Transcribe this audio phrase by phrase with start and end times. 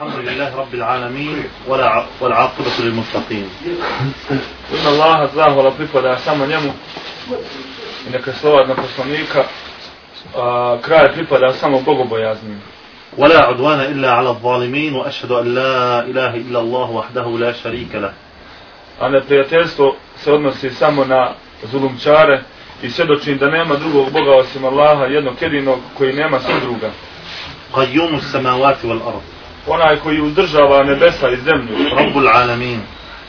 [0.00, 3.48] الحمد لله رب العالمين ولا والعاقبة للمتقين
[4.72, 6.72] إن الله أزاه ولطيف ولا سام نيمو
[8.08, 9.32] إنك سلوى أدنى فصنيك
[10.32, 12.58] كراي kraj pripada samo bogobojaznim
[13.18, 18.12] ولا عدوان إلا على الظالمين وأشهد أن لا إله إلا الله وحده لا شريك له
[19.02, 19.92] انا بريتيرستو
[20.24, 21.34] se odnosi samo na
[21.72, 22.42] zulumčare
[22.82, 26.90] i svjedočim da nema drugog Boga osim Allaha, jednog jedinog koji nema sudruga.
[27.74, 32.80] Qajumu samawati wal ardh onaj koji uzdržava nebesa i zemlju, Rabbul Alamin,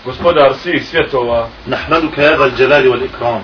[0.05, 3.43] gospodar svih svjetova, Nahmaduka ya dal jalali wal ikram.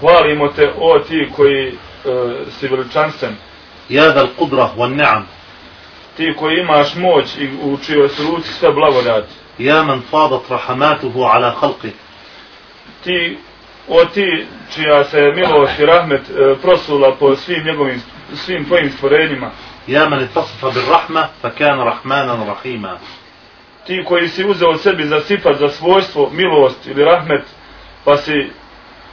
[0.00, 3.36] Hvalimo te o ti koji uh, si veličanstven.
[3.88, 5.22] Ya dal qudra wal ni'am.
[6.16, 9.32] Ti koji imaš moć i u čijoj su ruci sve blagodati.
[9.58, 11.90] Ja man fadat rahamatuhu ala khalqi.
[13.04, 13.38] Ti
[13.88, 18.02] o ti čija se milost i rahmet uh, prosula po svim njegovim
[18.34, 19.50] svim tvojim stvorenjima.
[19.87, 22.97] يا من اتصف بالرحمة فكان رحمانا رحيما
[23.87, 27.41] ti koji si uzeo sebi za sifat, za svojstvo, milost ili rahmet,
[28.05, 28.49] pa si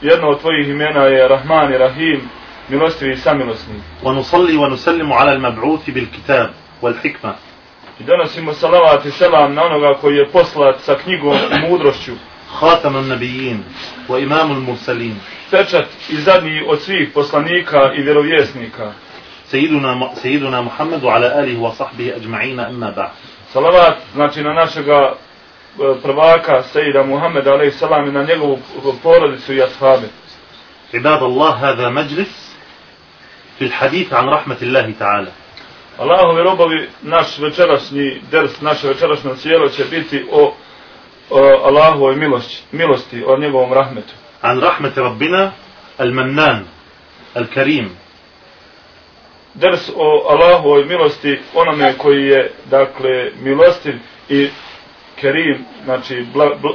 [0.01, 2.21] jedno od tvojih imena je Rahman i Rahim,
[2.69, 3.75] milostivi i samilosni.
[4.03, 6.51] ونصلي ونسلم على المبعوث بالكتاب
[6.83, 7.35] والحكمة
[8.01, 12.13] I donosimo salavat i selam na onoga koji je poslat sa knjigom i mudrošću,
[12.61, 13.65] خاتم النبيين
[14.09, 18.93] وإمام المرسلين pečat i zadnji od svih poslanika i vjerovjesnika.
[19.56, 23.12] سيدنا سيدنا محمد وعلى آله وصحبه أجمعين أما بعد.
[23.54, 25.18] صلوات znaczy na naszego
[26.04, 28.58] prawaka سيدنا محمد عليه السلام na jego
[29.04, 30.08] porodicu i ashabe.
[30.94, 32.56] عباد الله هذا مجلس
[33.60, 35.32] في الحديث عن رحمة الله تعالى
[36.00, 40.54] الله يربي наш вечерашний درس наше вечерашно цело će biti o
[41.66, 45.52] Allahovoj milosti milosti أو njegovom رحمته عن رحمة ربنا
[46.02, 46.66] المنان
[47.38, 47.96] الكريم
[49.56, 53.96] ders o Allahovoj milosti onome koji je, dakle, milostiv
[54.30, 54.50] i
[55.16, 56.68] kerim, znači, bla, bl,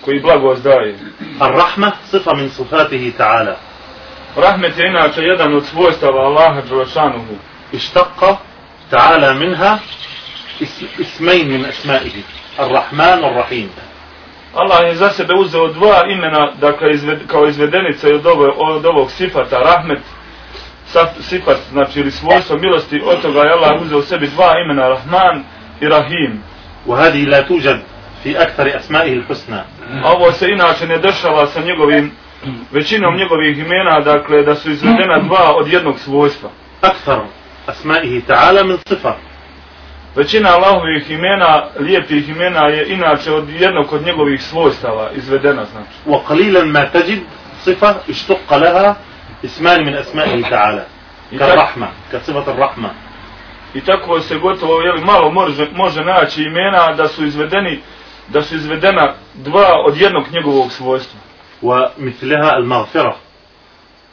[0.00, 0.94] koji blago zdaje.
[1.40, 3.54] Ar-Rahma sifa min sufatihi ta'ala.
[4.36, 7.34] Rahmet je inače jedan od svojstava Allaha Đelešanuhu.
[7.72, 8.36] Ištaka
[8.90, 9.78] ta'ala minha
[10.98, 12.22] ismejn min asmaihi.
[12.58, 13.68] Ar-Rahman ar-Rahim.
[14.54, 19.10] Allah je za sebe uzeo dva imena, dakle, izved, kao izvedenica od, ovo, od ovog
[19.10, 20.02] sifata, Rahmet,
[21.21, 25.43] sifat, znači, ili svojstvo milosti, od toga je Allah uzeo sebi dva imena, Rahman
[25.81, 26.41] i Rahim.
[26.87, 27.81] وهذه لا توجد
[28.23, 29.63] في أكثر أسمائه الحسنى
[30.03, 32.11] A ovo se inače ne dešava sa njegovim,
[32.71, 36.49] većinom njegovih imena, dakle, da su izvedena dva od jednog svojstva.
[36.83, 37.25] أكثر
[37.69, 39.13] أسمائه تعالى من صفة
[40.15, 45.89] Većina Allahovih imena, lijepih imena je inače od jednog od njegovih svojstava izvedena, znači.
[46.05, 47.19] وقليلا ما تجد
[47.65, 48.95] صفة اشتق لها
[49.44, 50.86] اسمان من أسمائه تعالى
[51.38, 52.90] كالرحمة كصفة الرحمة
[53.74, 57.80] I tako se gotovo jeli, malo može, može naći imena da su izvedeni
[58.28, 61.20] da su izvedena dva od jednog njegovog svojstva.
[61.62, 63.16] ومثلها المغفرة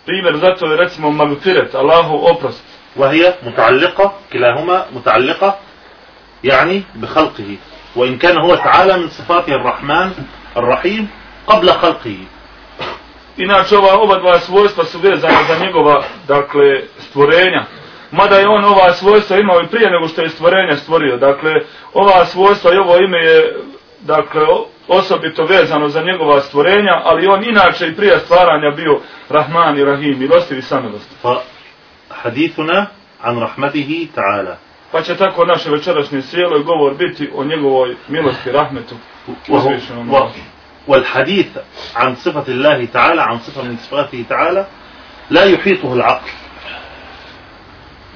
[0.06, 2.64] Primjer zato je recimo magfiret, Allahu oprost.
[2.96, 5.58] وهي متعلقة كلاهما متعلقة
[6.44, 7.58] يعني بخلقه
[7.96, 10.12] وإن كان هو تعالى من صفاته الرحمن
[10.58, 11.10] الرحيم
[11.48, 12.18] قبل خلقه
[13.44, 17.66] Inače, ova, ova dva svojstva su vezane za njegova, dakle, stvorenja.
[18.12, 21.18] Mada je on ova svojstva imao i prije nego što je stvorenje stvorio.
[21.18, 21.52] Dakle,
[21.94, 23.56] ova svojstva i ovo ime je,
[24.02, 24.42] dakle,
[24.88, 29.00] osobito vezano za njegova stvorenja, ali on inače i prije stvaranja bio
[29.30, 31.10] Rahman i Rahim, milostivi samilost.
[31.22, 31.42] Pa,
[32.10, 32.86] hadithuna
[33.22, 34.56] an rahmatihi ta'ala.
[34.92, 38.96] Pa će tako naše večerašnje sjelo i govor biti o njegovoj milosti, rahmetu,
[39.48, 40.10] uzvišenom.
[40.10, 40.32] Uh, uh, uh,
[40.88, 41.48] والحديث
[41.96, 44.66] عن صفة الله تعالى عن صفة من صفاته تعالى
[45.30, 46.30] لا يحيطه العقل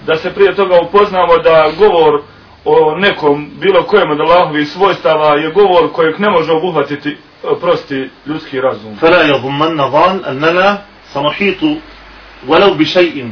[0.05, 2.21] Da se prije toga upoznamo da govor
[2.65, 7.15] o nekom, bilo kojem od Allahovih svojstava je govor kojeg ne može obuhvatiti e,
[7.61, 8.97] prosti ljudski razum.
[9.01, 10.77] فلا يظنن ظان أننا
[11.13, 11.61] سنحيط
[12.47, 13.31] ولو بشيء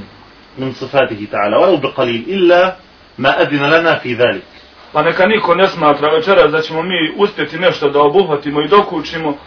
[0.57, 2.75] من صفاته تعالى ولو بقليل إلا
[3.17, 4.52] ما أذن لنا في ذلك
[4.93, 9.37] Pa neka niko ne smatra večeras da ćemo mi uspjeti nešto da obuhvatimo i dokučimo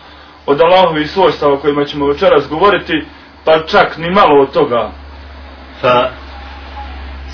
[0.47, 3.05] od Allahovi svojstava o kojima ćemo večeras govoriti,
[3.45, 4.91] pa čak ni malo od toga.
[5.81, 6.11] Fa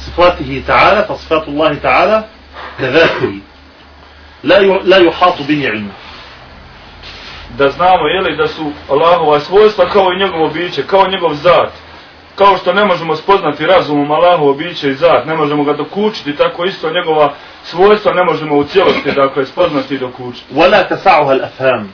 [0.05, 2.23] sifatihi ta'ala, fa sifatu Allahi ta'ala,
[2.79, 3.41] tevakuri.
[4.45, 5.93] La, ju, la juhatu bin ilma.
[7.59, 11.73] Da znamo, jeli, da su Allahova svojstva kao i njegovo biće, kao i njegov zat.
[12.36, 16.66] Kao što ne možemo spoznati razumom Allahovo biće i zat, ne možemo ga dokučiti, tako
[16.66, 17.34] isto njegova
[17.64, 20.54] svojstva ne možemo u cijelosti dakle spoznati i dokučiti.
[20.56, 21.88] ولا تسعها الأفهام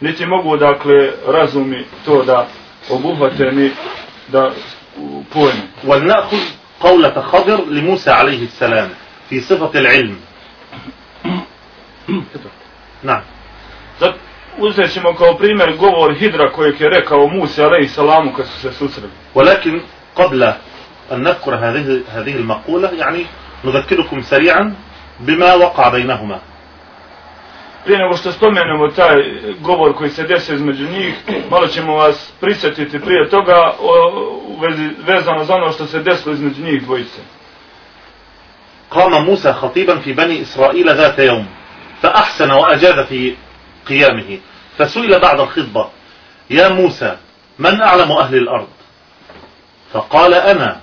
[0.00, 2.46] Niti mogu dakle razumi to da
[2.90, 3.70] obuhvate ni
[4.28, 4.50] da
[4.98, 5.62] u- pojme.
[5.84, 6.38] ولنأخذ
[6.80, 8.88] قولة خضر لموسى عليه السلام
[9.28, 10.16] في صفة العلم
[13.02, 13.22] نعم
[14.00, 14.14] Zat,
[14.58, 18.72] uzet ćemo kao primjer govor Hidra kojeg je rekao Musa alaihi salamu kad su se
[18.72, 19.12] susreli.
[19.34, 19.80] ولكن
[20.16, 20.42] قبل
[21.12, 23.26] أن نذكر هذه هذه المقولة يعني
[23.64, 24.74] نذكركم سريعا
[25.20, 26.38] بما وقع بينهما
[27.84, 29.16] Prije nego što spomenemo taj
[29.60, 31.14] govor koji se desio između njih,
[31.50, 34.10] malo ćemo vas prisjetiti prije toga o,
[34.48, 37.20] u vezi, vezano za ono što se desilo između njih dvojice.
[38.90, 41.46] قام موسى خطيبا في بني إسرائيل ذات يوم
[42.02, 43.34] فأحسن وأجاد في
[43.90, 44.38] قيامه
[44.78, 45.88] فسئل بعد الخطبة
[46.50, 47.16] يا موسى
[47.58, 48.68] من أعلم أهل الأرض
[49.92, 50.80] فقال أنا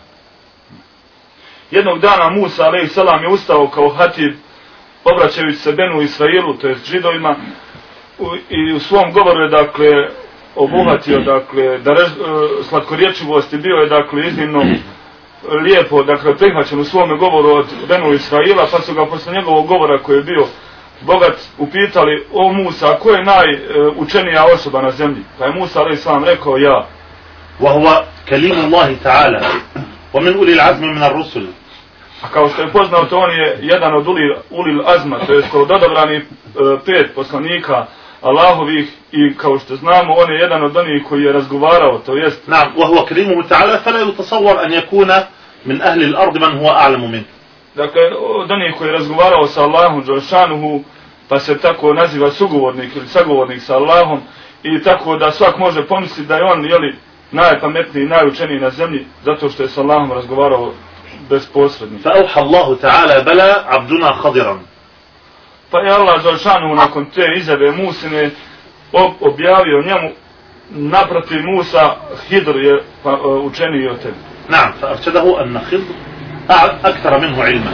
[1.71, 4.33] Jednog dana Musa alaihi salam je ustao kao hatib
[5.04, 7.36] obraćajući se Benu Israilu, to jest židovima,
[8.19, 9.89] u, i u svom govoru je dakle
[10.56, 14.63] obuhvatio, dakle, da rež, e, slatkorječivost je bio je dakle iznimno
[15.63, 20.04] lijepo, dakle, prihvaćen u svome govoru od Benu Israila, pa su ga posle njegovog govora
[20.04, 20.45] koji je bio
[21.01, 25.24] bogat upitali, o Musa, ko je najučenija osoba na zemlji?
[25.39, 26.88] Pa je Musa alaih salam rekao, ja.
[27.60, 29.42] وهو كليم الله تعالى
[30.13, 31.48] ومن أولي العزم من الرسل
[32.24, 35.71] A kao što je poznato, on je jedan od ulil, ulil azma, to je od
[35.71, 36.24] odabrani e,
[36.86, 37.86] pet poslanika
[38.21, 42.48] Allahovih i kao što znamo, on je jedan od onih koji je razgovarao, to jest
[42.48, 45.12] نعم وهو كريمه تعالى فلا يتصور أن يكون
[45.65, 47.24] من أهل الأرض من هو أعلم منه
[47.75, 50.82] dakle, od onih koji je razgovarao sa Allahom, Đošanuhu,
[51.29, 54.20] pa se tako naziva sugovornik ili sagovornik sa Allahom,
[54.62, 56.97] i tako da svak može pomisliti da je on, jeli,
[57.32, 60.73] najpametniji, najučeniji na zemlji, zato što je sa Allahom razgovarao
[61.31, 61.49] bez.
[62.03, 64.59] Fa uha Allahu ta'ala bala abduna khadiran.
[65.71, 68.31] Pa je Allah Đošanuhu nakon te izjave Musine
[69.21, 70.11] objavio njemu
[70.71, 71.97] naprati Musa
[72.29, 74.14] Hidr je pa, e, učeniji od tebi.
[74.49, 75.85] Naam, fa arčadahu anna Hidr
[76.83, 77.71] أكثر منه علما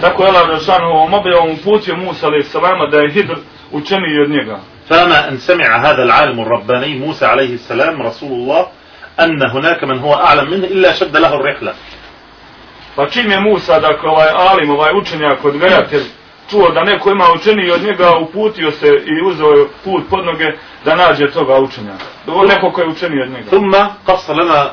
[0.00, 3.34] Tako je Allah Đelšanuhu ovom objavom uputio Musa alaih salama da je Hidr
[3.72, 4.58] učeniji od njega.
[4.88, 8.66] فلما أن سمع هذا العالم الرباني موسى عليه السلام رسول الله
[9.20, 11.74] أن هناك من هو أعلم منه إلا شد له الرحلة
[12.96, 16.04] Pa čim je Musa, dakle ovaj alim, ovaj učenjak, odgajatelj,
[16.50, 20.52] čuo da neko ima učeniji od njega, uputio se i uzeo je put pod noge
[20.84, 22.04] da nađe toga učenjaka.
[22.26, 23.50] Ovo neko ko je učeniji od njega.
[23.50, 23.72] ثم
[24.06, 24.70] قص لنا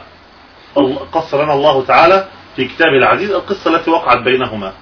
[1.14, 2.26] قص لنا الله تعالى
[2.59, 4.73] في كتابه العزيز القصة التي وقعت بينهما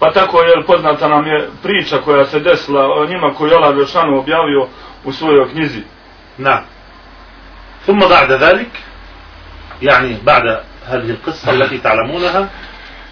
[0.00, 3.74] Pa tako je poznata nam je priča koja se desila o njima koju je Allah
[3.74, 4.68] Đelšanu objavio
[5.04, 5.82] u svojoj knjizi.
[6.38, 6.64] نعم
[7.86, 8.70] ثم بعد ذلك
[9.82, 12.48] يعني بعد هذه القصة التي تعلمونها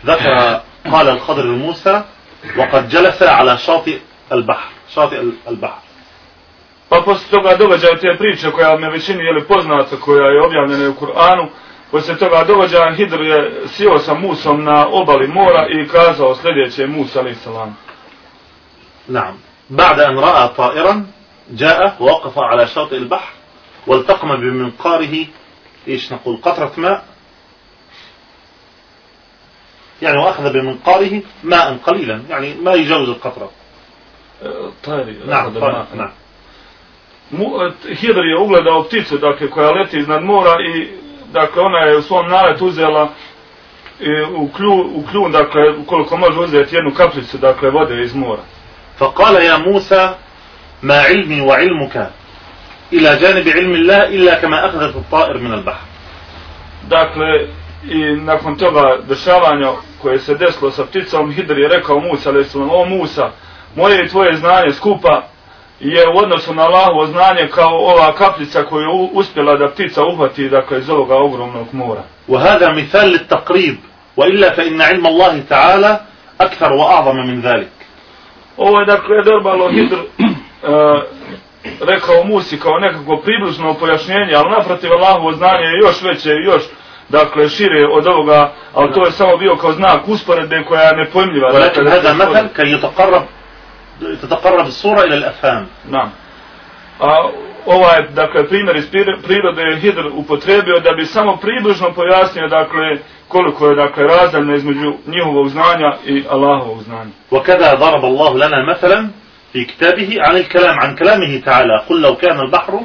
[0.06, 0.60] ذكر
[0.92, 2.04] قال الخضر لموسى
[2.56, 3.98] وقد جلس على شاطئ
[4.32, 5.80] البحر شاطئ البحر
[6.90, 10.94] Pa posle toga događaja te priče koja me većini je poznata, koja je objavljena u
[10.94, 11.46] Kur'anu,
[11.90, 17.20] posle toga događaja Hidr je sjeo sa Musom na obali mora i kazao sljedeće Musa
[17.20, 17.76] alaih salam.
[19.10, 19.34] نعم
[19.70, 21.06] بعد أن رأى طائرا
[21.50, 23.32] جاء ووقف على شاطئ البحر
[23.86, 25.26] والتقم بمنقاره
[25.88, 27.04] إيش نقول قطرة ماء
[30.02, 33.50] يعني وأخذ بمنقاره ماء قليلا يعني ما يجاوز القطرة
[34.82, 36.12] Tajri, نعم طائر نعم
[37.32, 40.88] e, Hidr je ugledao pticu, dakle, koja leti iznad mora i,
[41.31, 43.09] dakle, ona je u svom naletu uzela
[43.99, 48.41] i u klju, u klju, dakle, ukoliko može uzeti jednu kaplicu, dakle, vode iz mora.
[48.99, 50.15] فقال يا موسى
[50.83, 52.09] ما علمي وعلمك
[52.93, 55.85] إلى جانب علم الله إلا كما أخذت الطائر من البحر
[56.89, 57.47] Dakle,
[57.89, 62.61] i nakon toga dešavanja koje se desilo sa pticom, Hidr je rekao Musa, ali su
[62.71, 63.31] o Musa,
[63.75, 65.23] moje i tvoje znanje skupa
[65.79, 70.03] je u odnosu na Allahovo znanje kao ova kapljica koju je u- uspjela da ptica
[70.05, 72.03] uhvati, dakle, iz ovoga ogromnog mora.
[72.29, 73.77] وهذا مثال للتقريب
[74.17, 75.99] وإلا فإن علم الله تعالى
[76.41, 77.69] أكثر وأعظم من ذلك
[78.57, 81.01] Ovo je dakle Derbalo Hidr uh,
[81.81, 86.63] rekao Musi kao nekako približno pojašnjenje, ali naprotiv Allahovo znanje je još veće i još
[87.09, 91.49] dakle šire od ovoga, ali to je samo bio kao znak usporedbe koja je nepojmljiva.
[91.51, 93.23] ولكن dakle, هذا مثل كي يتقرب
[94.21, 96.09] تتقرب الصورة إلى الأفهام Da.
[96.99, 97.29] A
[97.65, 102.97] ovaj, dakle, primjer iz prir- prirode je Hidr upotrebio da bi samo približno pojasnio, dakle,
[103.27, 107.11] koliko je, dakle, razdavno između njihovog znanja i Allahovog znanja.
[107.31, 109.09] وكذا ضرب الله لنا مثلا
[109.53, 112.79] في كتابه عن الكلام عن كلامه تعالى قل لو كان البحر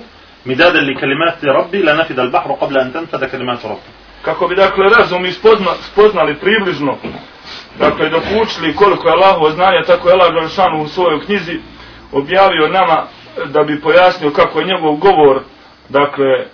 [0.47, 3.91] مدادا لكلمات ربي لنفد البحر قبل أن تنفد كلمات ربي
[4.25, 6.97] Kako bi, dakle, razum ispozna, spoznali približno,
[7.79, 11.59] dakle, dok učili koliko je Allahovo znanje, tako je Allah Đelšanu u svojoj knjizi
[12.13, 13.05] objavio nama
[13.47, 15.43] da bi pojasnio kako je njegov govor,
[15.89, 16.47] dakle,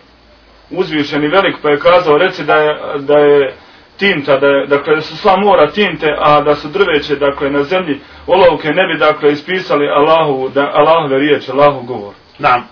[0.70, 3.54] uzvišen i velik, pa je kazao, reci da je, da je
[3.96, 7.62] tinta, da je, dakle, da su sva mora tinte, a da su drveće, dakle, na
[7.62, 12.12] zemlji olovke ne bi dakle ispisali Allahu, da, Allahove riječi, Allahu govor.
[12.40, 12.64] نعم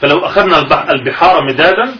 [0.00, 1.94] فلو أخذنا البح- البحار مدادا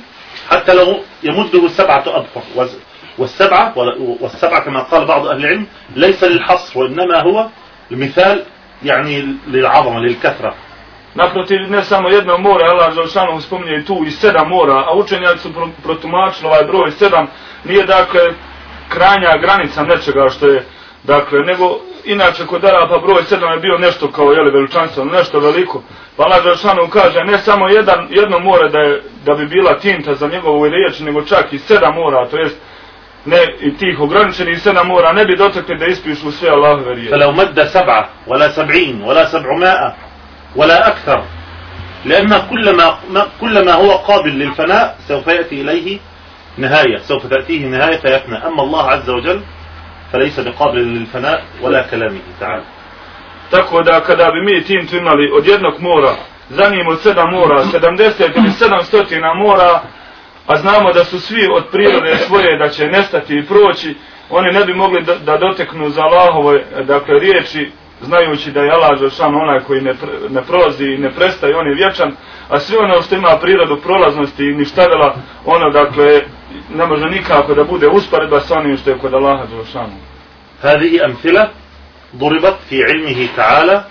[0.48, 2.78] حتى لو يمده سبعة أبحر وز-
[3.18, 3.72] والسبعة
[4.20, 5.66] والسبعة كما قال بعض أهل العلم
[5.96, 7.46] ليس للحصر وإنما هو
[7.90, 8.42] المثال
[8.84, 10.54] يعني للعظمة للكثرة
[11.14, 15.38] Naprotiv, ne samo jedno more, Allah Želšanu spominje i tu i sedam mora, a učenjaci
[15.38, 17.26] su pro- protumačili ovaj broj sedam,
[17.64, 18.20] nije dakle
[18.88, 20.64] krajnja granica nečega što je,
[21.02, 25.82] dakle, nego inače kod Arapa broj sedam je bio nešto kao, jeli, veličanstveno, nešto veliko.
[26.16, 30.14] Pa Allah Želšanu kaže, ne samo jedan, jedno more da, je, da bi bila tinta
[30.14, 32.56] za njegovu riječ, nego čak i sedam mora, to jest
[33.25, 37.11] ne i tih ograničenih sedam mora, ne bi dotekli da ispišu sve Allahove riječi.
[37.11, 39.93] فلو مد سبعة ولا سبعين ولا سبعمائة
[40.55, 41.23] ولا أكثر
[42.05, 45.99] لأن كل ما, ما كل ما هو قابل للفناء سوف يأتي إليه
[46.57, 49.41] نهاية سوف تأتيه نهاية فيفنى أما الله عز وجل
[50.13, 52.63] فليس بقابل للفناء ولا كلامه تعالى
[53.51, 56.15] Tako da kada bi mi tintu imali od jednog mora,
[56.49, 59.81] za njim od sedam mora, 70 ili 700 mora,
[60.46, 63.94] a znamo da su svi od prirode svoje da će nestati i proći,
[64.30, 68.98] oni ne bi mogli da, da doteknu za Allahove dakle, riječi, znajući da je Allah
[69.00, 72.12] Žešan onaj koji ne, pr- ne prolazi i ne prestaje, on je vječan,
[72.48, 75.16] a sve ono što ima prirodu prolaznosti i ništavila,
[75.46, 76.20] ono dakle
[76.74, 79.96] ne može nikako da bude usporedba sa onim što je kod Allaha Žešanu.
[80.62, 81.50] هذه أمثلة
[82.16, 83.84] ضربت في علمه تعالى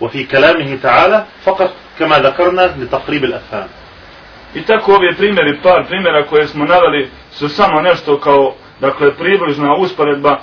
[0.00, 3.68] وفي كلامه تعالى فقط كما ذكرنا لتقريب الأفهام
[4.54, 9.74] I tako ove primjeri, par primjera koje smo naveli su samo nešto kao, dakle, približna
[9.74, 10.40] usporedba,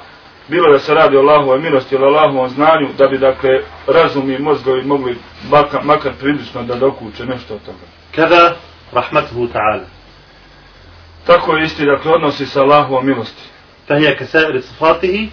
[0.47, 3.49] bilo da se radi o Allahovoj milosti ili Allahovom znanju, da bi, dakle,
[3.87, 5.17] razum i mozgovi mogli
[5.51, 7.85] baka, makar približno da dokuče nešto od toga.
[8.13, 8.55] كذا
[8.93, 9.85] رحمته تعالى
[11.25, 13.43] Tako je isti, dakle, odnosi sa Allahovom milosti.
[13.87, 15.29] فهي كسائر صفاته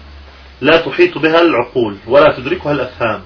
[0.61, 3.21] لا تحيط بها العقول ولا تدركها الأفهام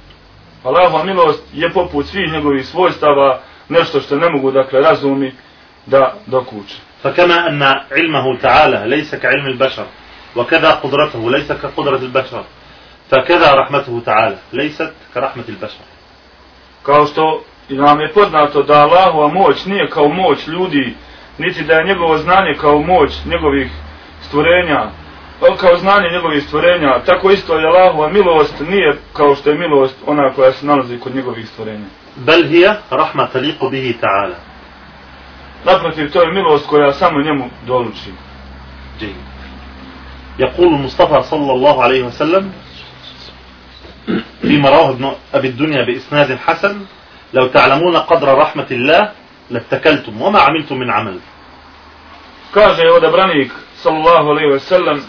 [0.64, 5.34] Allahova milost je poput svih njegovih svojstava, nešto što ne mogu, dakle, razumi
[5.86, 6.76] da dokuče.
[7.04, 9.86] فكما أن علمه تعالى ليس كعلم البشر
[10.36, 12.44] وكذا قدرته ليس كقدرة البشر
[13.12, 15.84] فكذا رحمته تعالى ليست كرحمة البشر
[16.84, 20.96] Kao što i nam je poznato da Allahova moć nije kao moć ljudi,
[21.38, 23.72] niti da je njegovo znanje kao moć njegovih
[24.22, 24.90] stvorenja,
[25.42, 29.96] o, kao znanje njegovih stvorenja, tako isto je Allahova milost nije kao što je milost
[30.08, 31.86] ona koja se nalazi kod njegovih stvorenja.
[32.18, 34.36] بل هي رحمة تليق به تعالى
[35.65, 38.11] Naprotiv, to je milost koja samo njemu doluči.
[40.39, 42.53] يقول المصطفى صلى الله عليه وسلم
[44.43, 46.81] فيما رواه ابن أبي الدنيا بإسناد حسن
[47.35, 49.11] لو تعلمون قدر رحمة الله
[49.51, 51.19] لاتكلتم وما عملتم من عمل
[52.55, 55.03] Kaže odabranik, sallallahu alaihi ve sellem,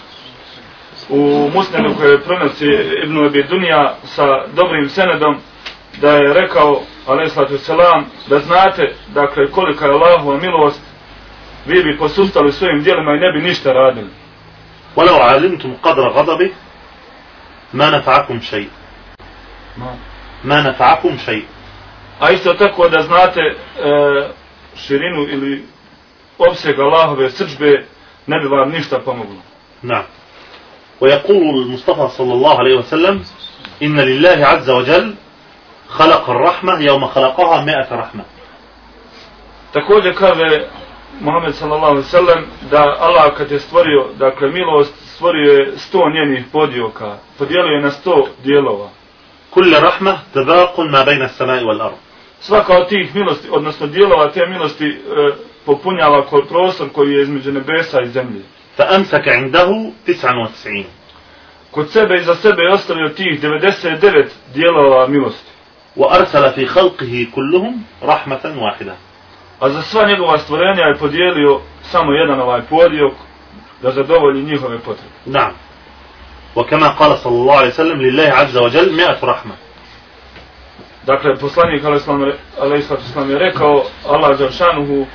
[1.09, 2.65] u musnenu koje prenosi
[3.03, 5.37] Ibnu Abi Dunja sa dobrim senedom,
[6.00, 10.80] da je rekao, alaihi sallatu selam, da znate, dakle, kolika je Allahova milost,
[11.66, 14.10] vi bi posustali svojim dijelima i ne bi ništa radili.
[14.96, 16.50] ولو علمتم قدر غضبه
[17.72, 18.68] ما نفعكم شيء
[20.44, 21.44] ما نفعكم شيء
[22.20, 23.54] A isto tako da znate e,
[24.76, 25.64] širinu ili
[26.38, 27.86] opseg Allahove srđbe,
[28.26, 29.40] ne bi vam ništa pomoglo.
[29.82, 30.04] نعم
[31.00, 33.24] ويقول المصطفى صلى الله عليه وسلم
[33.82, 35.14] إن لله عز وجل
[35.88, 38.24] خلق الرحمة يوم خلقها مئة رحمة
[39.72, 40.66] Također kaže
[41.20, 46.44] Muhammed sallallahu alaihi sallam da Allah kad je stvorio, dakle milost, stvorio je sto njenih
[46.52, 48.88] podioka, podijelio je na sto dijelova.
[49.50, 51.96] كل رحمة تباق ما بين السماء والأرض
[52.40, 54.94] Svaka od tih milosti, odnosno dijelova te milosti e,
[55.66, 58.40] popunjava ko- prostor koji je između nebesa i zemlje.
[58.78, 60.84] فأمسك عنده 99
[61.70, 65.50] Kod sebe i za sebe je ostavio tih 99 dijelova milosti.
[65.97, 68.95] وأرسل في خلقه كلهم رحمة واحدة
[69.61, 73.13] A za sva njegova stvorenja je podijelio samo jedan ovaj podiok
[73.81, 75.15] da zadovolji njihove potrebe.
[75.25, 75.51] نعم
[76.55, 79.55] وكما قال صلى الله عليه وسلم لله عز وجل مئة رحمة
[81.05, 81.83] Dakle, poslanik
[82.59, 85.05] Aleyhisselam je rekao, Allah Đaršanuhu e,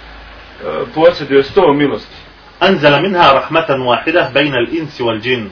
[0.95, 2.17] posjeduje sto milosti.
[2.63, 5.51] أنزل منها رحمة واحدة بين الإنس والجن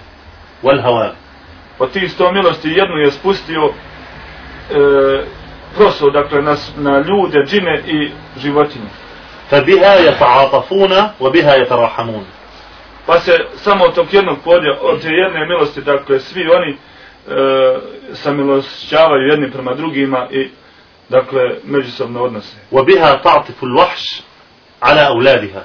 [0.63, 1.15] والهواء
[1.79, 3.73] Od tih sto milosti jednu je spustio
[4.72, 5.24] e,
[5.76, 8.90] proso, dakle, na, s- na ljude, džine i životinje.
[9.52, 12.26] فبها يتعاطفون وبها يتراحمون
[13.06, 16.78] Pa se samo od tog jednog podija, od te jedne milosti, dakle, svi oni e,
[18.14, 20.50] samilošćavaju jedni prema drugima i,
[21.10, 22.58] dakle, međusobno odnose.
[22.72, 24.22] وبها تعطف الوحش
[24.84, 25.64] على أولادها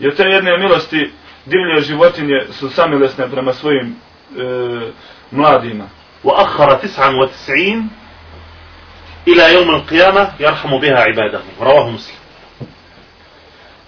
[0.00, 1.10] Jer te jedne milosti
[1.46, 3.96] divlje životinje su samilesne prema svojim
[4.38, 4.90] e,
[5.30, 5.84] mladima.
[6.24, 7.88] وأخر تسعا وتسعين
[9.27, 12.23] إلى يوم القيامة يرحم بها عباده رواه مسلم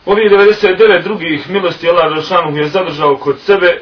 [0.08, 3.82] Ovi 99 drugih milosti Allah Đelšanu je zadržao kod sebe e,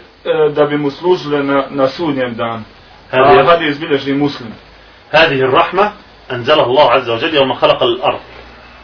[0.55, 2.63] da bi mu služile na, na sudnjem danu.
[3.12, 4.51] A هذه, hadis bilježi muslim.
[5.12, 5.93] هذه الرحمة
[6.31, 8.19] أنزلها الله عز وجل يوم خلق الأرض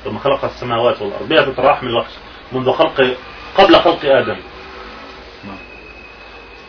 [0.06, 2.12] يوم خلق السماوات والأرض بها تتراحم الوحش
[2.52, 3.16] منذ خلق
[3.58, 4.38] قبل خلق آدم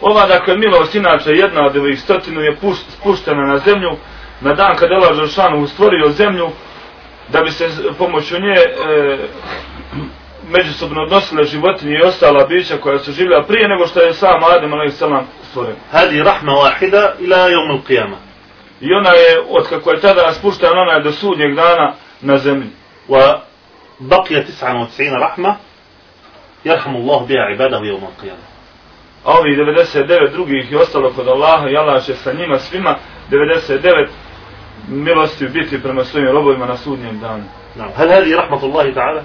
[0.00, 3.90] Ova dakle milost inače jedna od ovih stotinu je pušt, spuštena na zemlju
[4.40, 6.48] na dan kad Allah Allah stvorio zemlju,
[7.28, 7.68] da bi se
[7.98, 9.18] pomoću nje e,
[10.48, 14.72] međusobno odnosile životinje i ostala bića koja su živjela prije nego što je sam Adem
[14.74, 15.02] a.s.
[15.50, 15.74] stvoren.
[15.92, 18.16] Hadi rahma wahida ila jomu qiyama.
[18.80, 22.70] I ona je, od kako je tada spuštena, ona je do sudnjeg dana na zemlji.
[23.08, 23.38] Wa
[23.98, 25.56] baqija tisana od sina rahma,
[26.64, 28.46] jerhamu Allah bija ibadahu jomu qiyama.
[29.24, 32.96] A ovih 99 drugih i ostalo kod Allaha i Allah će sa njima svima
[33.30, 34.06] 99
[34.90, 37.44] milosti biti prema svojim robovima na sudnjem danu.
[37.76, 39.22] نعم هل هذه رحمة الله تعالى؟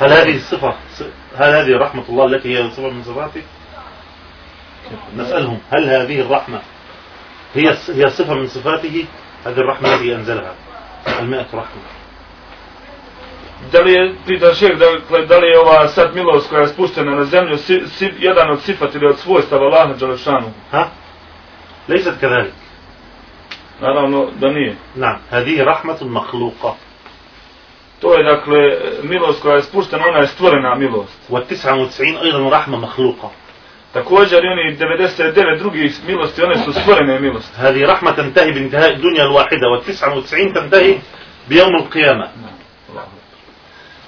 [0.00, 0.74] هل هذه الصفة
[1.36, 3.42] هل هذه رحمة الله التي هي صفة من صفاته؟
[5.16, 6.60] نسألهم هل هذه الرحمة
[7.54, 9.04] هي هي صفة من صفاته؟
[9.46, 10.54] هذه الرحمة التي أنزلها
[11.20, 11.82] المئة رحمة
[13.72, 17.14] Da li je, pita šeh, dakle, da li je ova sad milost koja je spuštena
[17.14, 20.52] na zemlju si, si, jedan od sifat ili od svojstava Allaha Đalešanu?
[20.72, 20.90] ها؟
[21.88, 22.65] ليست كذلك
[23.81, 24.75] Naravno da nije.
[24.95, 26.75] نعم هذه رحمة مخلوقة
[28.01, 28.57] To je dakle
[29.03, 31.17] milost koja je spuštena, ona je stvorena milost.
[31.29, 33.29] والتسعة وتسعين أيضا رحمة مخلوقة
[33.93, 37.57] Također i oni 99 drugih milosti, one su stvorene milosti.
[37.57, 40.95] هذه رحمة تنتهي بانتهاء الدنيا الواحدة والتسعة وتسعين تنتهي
[41.49, 42.27] بيوم القيامة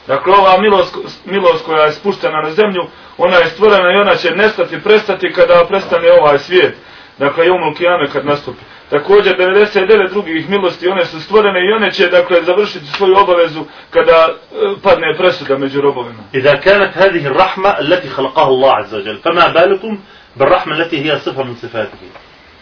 [0.08, 2.88] Dakle, ova milost, milost koja je spuštena na zemlju,
[3.18, 6.76] ona je stvorena i ona će nestati, prestati kada prestane ovaj svijet.
[7.20, 8.64] Dakle, i umul kijame kad nastupi.
[8.90, 14.28] Također, 99 drugih milosti, one su stvorene i one će, dakle, završiti svoju obavezu kada
[14.30, 14.36] e,
[14.84, 16.24] padne presuda među robovima.
[16.36, 19.98] إذا كانت هذه الرحمة التي خلقها الله عز وجل فما بالكم
[20.36, 21.98] بالرحمة التي هي صفة من صفاته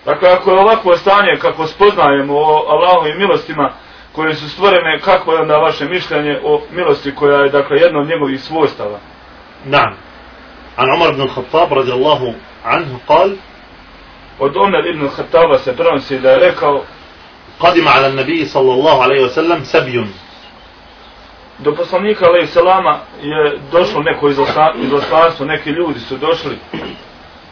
[0.05, 3.73] Dakle, ako je ovakvo stanje, kako spoznajemo o Allahovim milostima,
[4.11, 8.07] koje su stvorene, kako je onda vaše mišljenje o milosti koja je, dakle, jedno od
[8.07, 8.99] njegovih svojstava?
[9.65, 9.93] نعم
[10.77, 13.37] عن عمر بن الخطاب رضي الله عنه قال
[14.39, 16.83] Od Omer ibn Khattaba se prenosi da je rekao,
[17.59, 20.05] قدم على النبي صلى الله عليه وسلم سبي
[21.59, 26.57] do poslanika alaih salama je došlo neko izosla- izoslanstvo, neki ljudi su došli,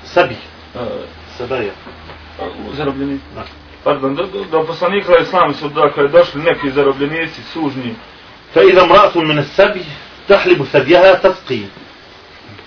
[0.05, 0.35] سبي
[0.75, 0.81] uh,
[1.37, 1.71] سبايا
[2.73, 3.43] zarobljenici, Da.
[3.83, 7.95] pardon, do, do, do poslanika alaih salama su dakle došli neki zarobljenici, sužnji,
[8.55, 9.85] فإذا امرأة من السبي
[10.27, 11.61] تحلب ثديها تسقي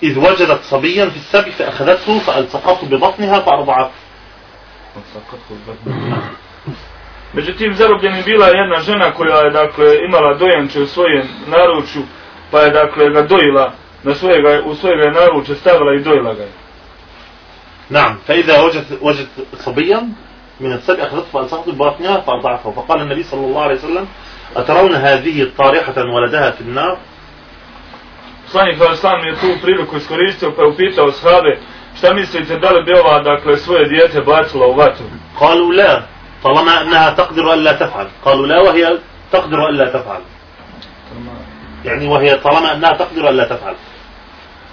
[0.03, 3.91] إذ وجدت صبيا في السبي فأخذته فألصقته ببطنها فأرضعته
[7.33, 12.01] Međutim, zarobljenim bila je jedna žena koja je, dakle, imala dojenče u svojem naručju,
[12.51, 16.43] pa je, dakle, ga dojila, na svojega, u svojega je naruče stavila i dojila ga
[16.43, 16.63] je.
[17.89, 20.09] نعم فإذا وجدت وجدت صبيا
[20.59, 24.07] من السبي أخذته فألصقته ببطنها فأرضعته فقال النبي صلى الله عليه وسلم
[24.55, 26.97] أترون هذه الطارحة ولدها في النار
[28.43, 31.57] Poslanik Islam je tu priliku iskoristio pa je upitao shabe
[31.98, 35.04] šta mislite da li bi ova dakle svoje dijete bacila u vatru?
[35.40, 36.02] قالوا لا
[36.42, 38.98] طالما أنها تقدر ألا تفعل قالوا لا وهي
[39.32, 40.20] تقدر ألا تفعل
[41.84, 43.74] يعني وهي طالما أنها تقدر ألا تفعل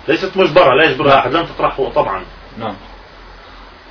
[0.08, 2.22] ليست مجبرة لا يجبرها أحد لن تطرحه طبعا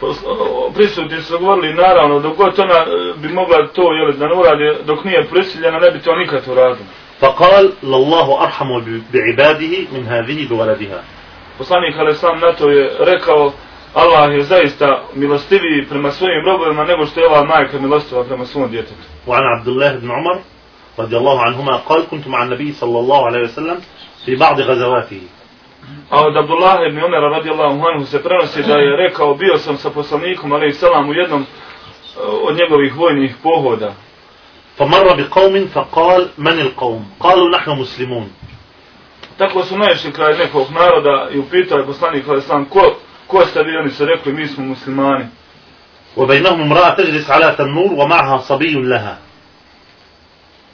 [0.03, 2.85] o- Prisutni su govorili naravno dok god ona e,
[3.16, 6.87] bi mogla to jel, da ne uradi dok nije prisiljena ne bi to nikad uradila.
[7.20, 8.68] فقال لله أرحم
[9.12, 11.03] بعباده من هذه بولدها
[11.58, 13.52] Poslanik Alesam na to je rekao
[13.94, 18.70] Allah je zaista milostiviji prema svojim robovima nego što je ova majka milostiva prema svom
[18.70, 19.04] djetetu.
[19.28, 20.39] وعن عبد الله بن عمر
[21.00, 23.78] رضي الله عنهما قال كنت مع النبي صلى الله عليه وسلم
[24.26, 25.22] في بعض غزواته
[26.10, 29.89] A od Abdullah ibn Umera radijallahu anhu se prenosi da je rekao bio sam sa
[29.89, 31.46] poslanikom alejhi selam u jednom e,
[32.22, 33.94] od njegovih vojnih pohoda.
[34.78, 38.32] فمر بقوم فقال من القوم قالوا نحن مسلمون
[39.38, 42.96] Tako su naišli kraj nekog naroda i upitao je poslanik alejhi selam ko
[43.28, 45.26] ko ste vi oni su rekli mi smo muslimani.
[46.18, 49.18] وبينهم امرأة تجلس على تنور ومعها صبي لها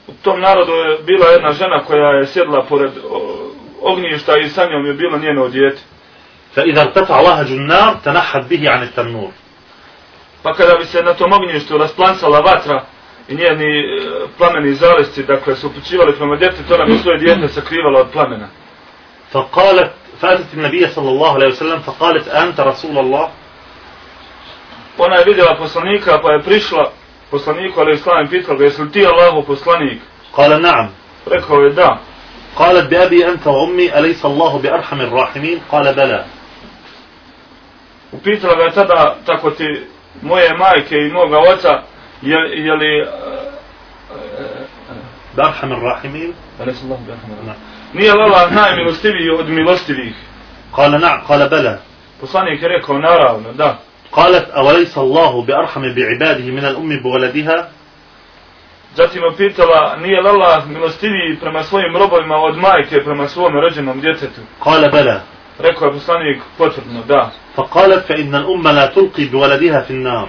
[0.08, 4.64] U tom narodu je bila jedna žena koja je sjedla pored o, ognjišta i sa
[4.64, 5.82] njom je bilo njeno dijete.
[6.54, 9.30] فإذا ارتفع وهج النار تنحت به عن التنور
[10.42, 12.84] Pa kada bi se na tom ognjištu rasplansala vatra
[13.30, 13.84] i njeni e,
[14.38, 18.48] plameni zalesci, dakle, su upućivali prema djetetu, ona bi svoje dijete sakrivala od plamena.
[19.32, 23.28] فقالت فأتت النبي صلى الله عليه وسلم فقالت أنت رسول الله
[24.98, 26.90] ona je vidjela poslanika pa je prišla
[27.30, 29.98] poslaniku, ali islam pitala ga, jesi li ti Allahu poslanik?
[30.36, 30.88] قال نعم
[31.26, 31.98] Rekao je da.
[32.56, 36.24] قالت بأبي أنت وأمي أليس الله بأرحم الراحمين قال بلى
[38.12, 39.64] Upitala ga je tada, tako ti
[40.22, 41.82] moje majke i moga oca,
[42.21, 43.07] je, je li eh,
[44.11, 44.65] eh,
[45.35, 46.33] Darhamer Rahimir?
[47.93, 50.15] Nije lala najmilostiviji od milostivih.
[50.75, 51.77] Kale na, kale bele.
[52.21, 53.77] Poslanik je rekao, naravno, da.
[54.13, 57.67] Kalet, a valisa Allahu bi arhame bi ibadihi minal ummi bu valadiha?
[58.95, 64.41] Zatim opitala, nije lala milostiviji prema svojim robovima od majke prema svom rođenom djetetu?
[64.63, 65.19] Kale bele.
[65.59, 67.31] Rekao je poslanik, potvrdno, da.
[67.55, 70.27] Fa kalet, fa inna l'umma la tulqi bi valadiha fin nar.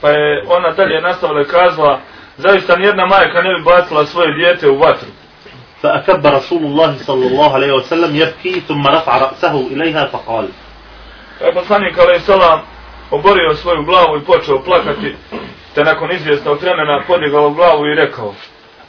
[0.00, 2.00] Pa je ona dalje nastavila i kazala,
[2.36, 5.08] zaista nijedna majka ne bi bacila svoje dijete u vatru.
[5.82, 10.48] فأكب رسول الله صلى الله عليه وسلم يبكي ثم رفع رأسه إليها فقال
[11.40, 12.60] Pa je poslanik, alaih salam,
[13.10, 15.14] oborio svoju glavu i počeo plakati,
[15.74, 18.34] te nakon izvjesnog vremena podigao glavu i rekao,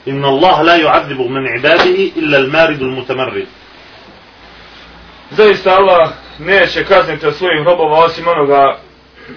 [0.07, 3.47] إن الله لا يعذب من عباده إلا المارد المتمرد
[5.31, 8.77] zaista Allah neće kazniti od svojih robova osim onoga,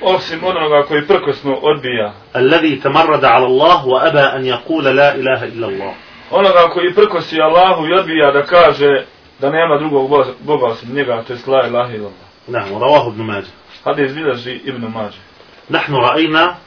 [0.02, 2.14] osim onoga koji prkosno odbija.
[2.36, 5.94] الذي تمرد على الله وابى ان يقول لا اله الا الله
[6.32, 9.06] onoga koji prkosi Allahu i odbija da kaže
[9.40, 12.32] da nema drugog boga osim njega to jest la ilaha illa allah.
[12.48, 13.48] نعم رواه ابن ماجه
[13.86, 15.22] حديث بلجي ابن ماجه
[15.70, 16.58] نحن راينا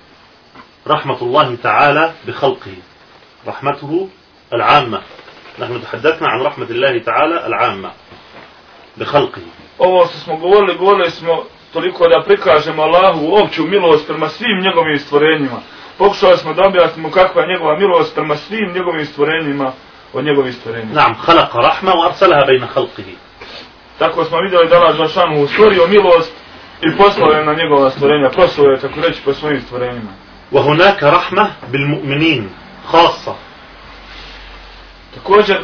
[0.86, 2.76] رحمه الله تعالى بخلقه
[3.46, 4.08] رحمته
[4.52, 5.00] العامه
[5.58, 7.90] نحن تحدثنا عن رحمه الله تعالى العامه
[8.96, 9.42] بخلقه
[9.78, 14.99] ovo što smo govorili, govorili smo toliko da prikažemo Allahu opću milost prema svim njegovim
[14.99, 15.61] stvorenjima.
[15.97, 19.71] Pokušali smo da objasnimo kakva je njegova milost prema svim njegovim stvorenjima
[20.13, 20.93] od njegovih stvorenja.
[20.93, 23.15] نعم خلق رحمة وأرسلها بين خلقه
[23.99, 26.33] Tako smo vidjeli da Allah Žešanu stvorio milost
[26.81, 30.11] i poslao je na njegova stvorenja, poslao je tako reći po svojim stvorenjima.
[30.51, 32.43] وهناك رحمة بالمؤمنين
[32.91, 33.33] خاصة
[35.15, 35.57] Također,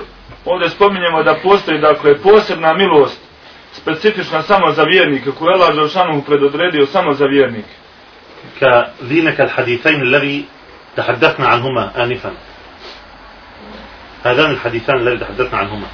[0.45, 3.18] ovdje spominjemo da postoji dakle posebna milost,
[3.82, 7.74] specifična samo za vjernike, koju je Allah Žešanu predodredio samo za vjernike.
[8.60, 10.44] كذينك الحديثين الذي
[10.96, 12.32] تحدثنا عنهما آنفا
[14.24, 15.86] هذان الحديثان الذي تحدثنا عنهما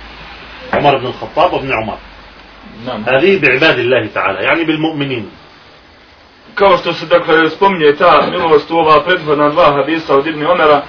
[0.72, 1.98] عمر بن الخطاب وابن عمر
[2.86, 3.08] Nam.
[3.08, 5.30] هذه بعباد الله تعالى يعني بالمؤمنين
[6.54, 10.82] Kao što se dakle spominje ta milost u ova prethodna dva hadisa od Ibni Omera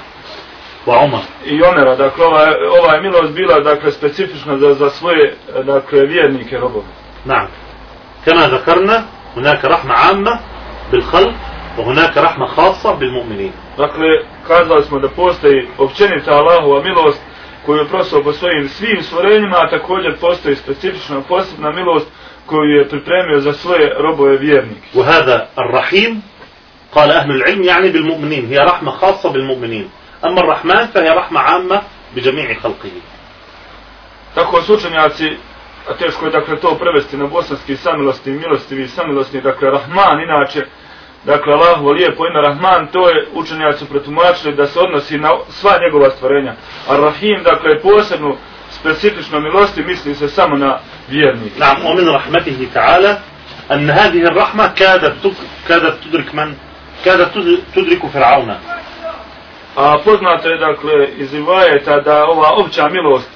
[0.86, 6.06] وعمر i Omera, dakle ova, ova je milost bila dakle specifična za, za svoje dakle
[6.06, 6.86] vjernike robove.
[7.26, 7.48] نعم
[8.26, 10.40] كما ذكرنا هناك رحمة عامة
[10.92, 11.34] بالخلق
[11.78, 17.20] وهناك رحمة خاصة بالمؤمنين Dakle, kazali smo da postoji općenita Allahova milost
[17.66, 22.06] koju je prosao po svojim svim stvorenjima, a također postoji specifična posebna milost
[22.46, 24.86] koju je pripremio za svoje robove vjernike.
[24.94, 26.22] وهذا الرحيم
[26.94, 29.88] قال أهل العلم يعني بالمؤمنين هي رحمة خاصة بالمؤمنين
[30.24, 31.82] أما الرحمن فهي رحمة عامة
[32.16, 32.90] بجميع خلقه
[34.34, 35.36] Tako su učenjaci,
[35.90, 40.66] a teško je dakle to prevesti na bosanski samilosti, milostivi, samilosni, dakle Rahman inače,
[41.24, 46.10] dakle Allahu lijepo ime Rahman, to je učenjaci protumačili da se odnosi na sva njegova
[46.10, 46.54] stvorenja.
[46.88, 48.36] A Rahim, dakle posebnu
[48.70, 51.58] specifično milosti misli se samo na vjernike.
[51.60, 53.18] نعم ومن رحمته تعالى
[53.72, 56.54] أن هذه الرحمة كادت تك- كادت تدرك من
[57.04, 58.54] كادت تد- تدرك فرعون
[59.77, 63.29] A poznato je dakle iz Ivajeta da ova opća milost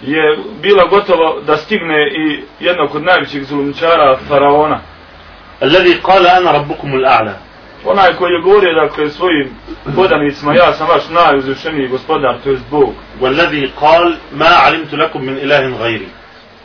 [0.00, 4.80] je bila gotovo da stigne i jednog od najvećih zulumčara faraona.
[5.60, 7.32] Alladhi qala ana rabbukum al-a'la.
[7.84, 9.50] Onaj koji je govorio dakle svojim
[9.96, 12.92] podanicima ja sam vaš najuzvišeniji gospodar to jest Bog.
[13.20, 16.06] Walladhi qal ma alimtu lakum min ilahin ghayri.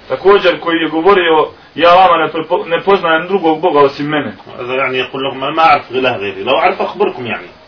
[0.07, 2.31] Također koji je govorio ja vama ne,
[2.77, 4.33] ne poznajem drugog boga osim mene.
[4.55, 6.45] Znači, ja ne znam ma ma'rif ilaha ghayri.
[6.45, 7.58] Lo a'rif akhbarukum yani.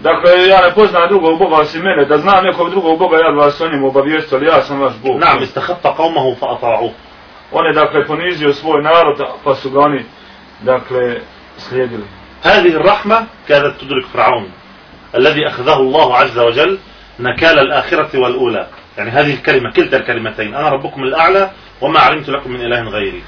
[0.00, 3.36] Dakle, ja ne poznajem drugog Boga osim mene, da znam nekog drugog Boga, ja bi
[3.36, 5.20] vas o njemu obavijestio, ali ja sam vaš Bog.
[5.20, 6.92] نعم استخف قومه فأطاعوه
[7.52, 10.04] On je, dakle, ponizio svoj narod, pa su ga oni,
[10.60, 11.20] dakle,
[11.58, 12.04] slijedili.
[12.42, 14.50] هذه الرحمة كادت تدرك فرعون
[15.14, 16.78] الذي أخذه الله عز وجل
[17.20, 18.66] نكال الآخرة والأولى
[18.98, 23.22] يعني هذه الكلمة كلتا الكلمتين أنا ربكم الأعلى وما علمت لكم من إله غيري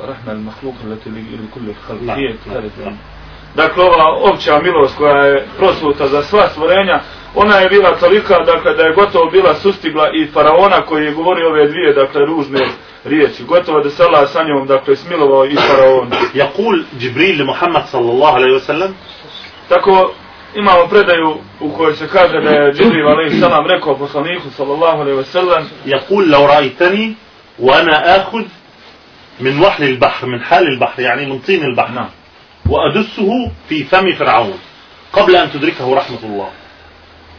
[0.00, 3.19] Rahma al-mahluk, lati li kulli khalq.
[3.54, 7.00] dakle ova opća milost koja je prosluta za sva stvorenja,
[7.34, 11.48] ona je bila tolika, dakle, da je gotovo bila sustigla i faraona koji je govorio
[11.48, 12.66] ove dvije, dakle, ružne
[13.04, 13.44] riječi.
[13.44, 16.10] Gotovo da se Allah sa njom, dakle, smilovao i faraon.
[16.34, 18.90] Jakul Džibril Muhammad sallallahu alaihi wasallam?
[19.68, 20.12] Tako,
[20.54, 25.18] imamo predaju u kojoj se kaže da je Džibril alaihi sallam rekao poslaniku sallallahu alaihi
[25.18, 27.14] wasallam Jakul lau rajtani,
[27.58, 28.44] wa ana ahud
[29.38, 32.19] min vahli il-bahr, min hali il-bahr, jani min tini il-bahr.
[32.69, 34.59] وأدسه في فم فرعون
[35.13, 36.49] قبل أن تدركه رحمة الله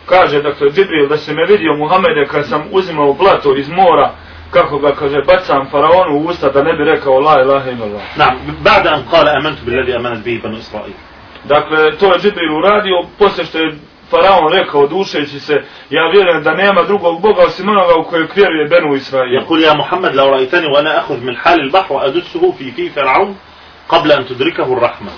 [0.07, 4.15] Kaže, dakle, Džibril, da se me vidio Muhammede kad sam uzimao blato iz mora,
[4.51, 8.03] kako ga, kaže, bacam faraonu u usta da ne bi rekao la ilaha illallah.
[8.19, 10.95] نعم بعد أن قال آمنت بالذي آمنت به بنو إسرائيل
[11.45, 13.75] Dakle, to je Džibril uradio, poslije što je
[14.11, 15.55] faraon rekao, dušeći se,
[15.91, 19.43] ja vjerujem da nema drugog Boga osim onoga u kojeg vjeruje Benu Israil.
[19.43, 23.37] يقول يا محمد لو رأيتني وأنا أخذ من حال البحر وأدسه في في فرعون
[23.91, 25.11] قبل أن تدركه الرحمة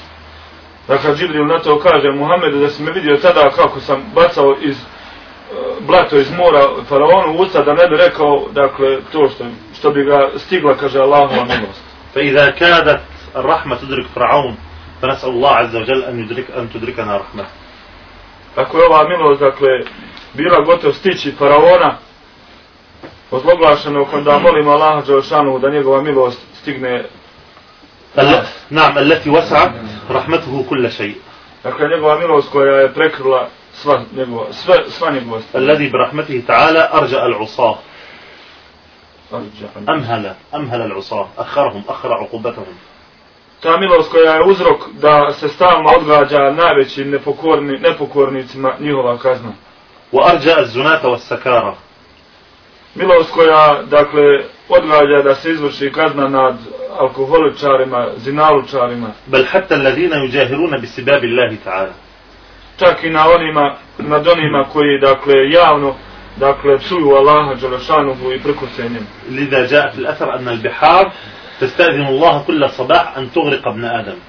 [0.89, 4.77] Dakle, Džibril na to kaže Muhammedu da si me vidio tada kako sam bacao iz
[4.77, 4.85] e,
[5.81, 9.45] blato iz mora faraonu u usta da ne bi rekao, dakle, to što,
[9.79, 11.83] što bi ga stigla, kaže Allahova milost.
[12.15, 13.01] فإذا كادت
[13.37, 14.57] الرحمة تدرك فرعون
[15.03, 17.45] فنسأل الله عز وجل أن يدرك أن تدركنا رحمة
[18.57, 19.69] Ako je ova milost, dakle,
[20.35, 21.97] bila gotovo stići faraona,
[23.31, 27.07] ozloglašeno onda molimo Allaha Đelšanu da njegova milost stigne, ال-
[28.70, 29.72] نعم التي وسعت
[30.12, 31.16] رحمته كل شيء
[31.64, 35.66] dakle, njegova milost koja je prekrila sva njegova, sve, sva njegova stanja.
[35.66, 37.78] الذي برحمته تعالى أرجأ العصاة
[39.90, 42.76] أمهل أمهل العصاة أخرهم أخر عقوبتهم
[43.62, 49.54] Ta milost koja je uzrok da se stalno odgađa najvećim nepokorni, nepokornicima njihova kazna.
[50.14, 51.74] وأرجأ الزناة والسكارى
[52.96, 54.24] Milost koja, dakle,
[54.70, 56.56] odgađa da se izvrši kazna nad
[57.00, 59.10] alkoholičarima, zinalučarima.
[59.28, 61.94] Bel hatta allazina yujahiruna bi sibabi Allahi ta'ala.
[62.78, 65.96] Čak i na onima, nad onima koji, dakle, javno,
[66.38, 69.08] dakle, psuju Allaha, Đalešanuhu i prekose njim.
[69.30, 71.10] Lida ja'a fil athar anna al-bihar,
[71.60, 74.20] testazimu Allaha kulla sabah an tugriq ibn Adam.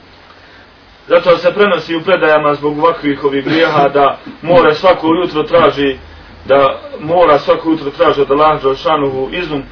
[1.09, 5.97] Zato se prenosi u predajama zbog ovakvih ovih grijeha da more svako jutro traži
[6.45, 9.63] da mora svako jutro traži od Allaha Đalešanuhu izum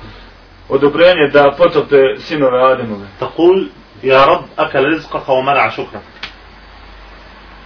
[0.72, 3.06] odobrenje da potopte sinove Ademove.
[3.18, 3.64] Takul,
[4.02, 6.00] ja rab, akal rizqa kao mara šukra.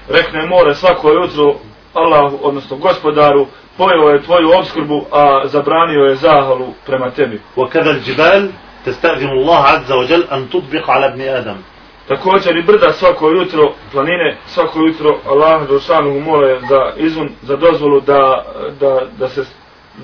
[0.08, 1.54] Rekne more svako jutro,
[1.94, 7.40] Allah, odnosno gospodaru, pojeo je tvoju obskrbu, a zabranio je zahalu prema tebi.
[7.56, 8.42] Wa kada džibal,
[8.84, 11.64] te stavim Allah, azza wa jel, an tutbiq ala bni Adam.
[12.08, 18.00] Također i brda svako jutro, planine, svako jutro, Allah, došanu, mole za izun, za dozvolu
[18.00, 18.44] da,
[18.80, 19.44] da, da se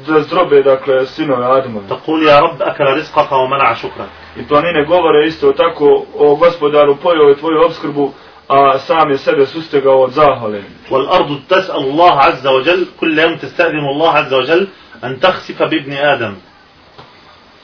[0.06, 1.80] da zdrobe, dakle, sinove Adama.
[1.88, 4.06] Takul ja rab akara rizqaka wa mana šukra.
[4.36, 8.12] I planine govore isto tako, o gospodaru pojeo je tvoju obskrbu,
[8.48, 10.62] a sam je sebe sustegao od zahvale.
[10.90, 14.66] Wal ardu tas'al Allah azza wa jal, kulli jam tista'dinu Allah azza wa jal,
[15.00, 16.36] an takhsifa bibni Adam.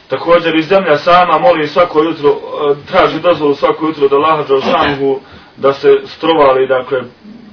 [0.08, 5.20] Također i zemlja sama moli svako jutro, e, traži dozvolu svako jutro da Allah džalšanuhu
[5.56, 7.02] da se strovali, dakle,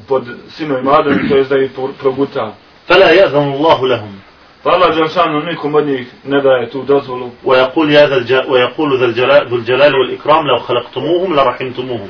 [0.08, 2.00] pod sinovima Adam, to je da ih proguta.
[2.00, 2.54] probuta.
[2.88, 4.25] Fala jazanu Allahu lahum.
[4.66, 5.38] Đelšanu
[5.74, 7.32] od njih ne daje tu dozvolu.
[7.44, 8.34] ويقول يا ذا الج...
[8.50, 12.10] ويقول ذا الجلال ذو الجلال والإكرام لو خلقتموهم لرحمتموهم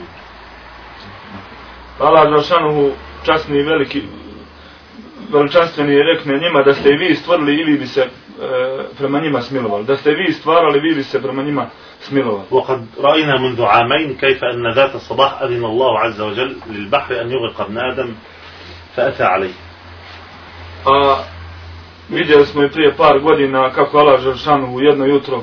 [2.00, 2.92] Allah Đelšanuhu
[3.26, 4.02] časni i veliki,
[5.32, 8.08] veličanstveni rekne njima da ste i vi stvorili i vi bi se e,
[8.98, 9.86] prema njima smilovali.
[9.86, 11.68] Da ste vi stvarali, vi bi se prema njima
[12.00, 12.48] smilovali.
[12.52, 17.62] وقد رأينا منذ عامين كيف أن ذات الصباح أذن الله عز وجل للبحر أن يغرق
[17.62, 18.14] ابن آدم
[18.96, 19.54] فأتى عليه
[22.09, 25.43] vidjeli smo i prije par godina kako Allah Želšanuhu jedno jutro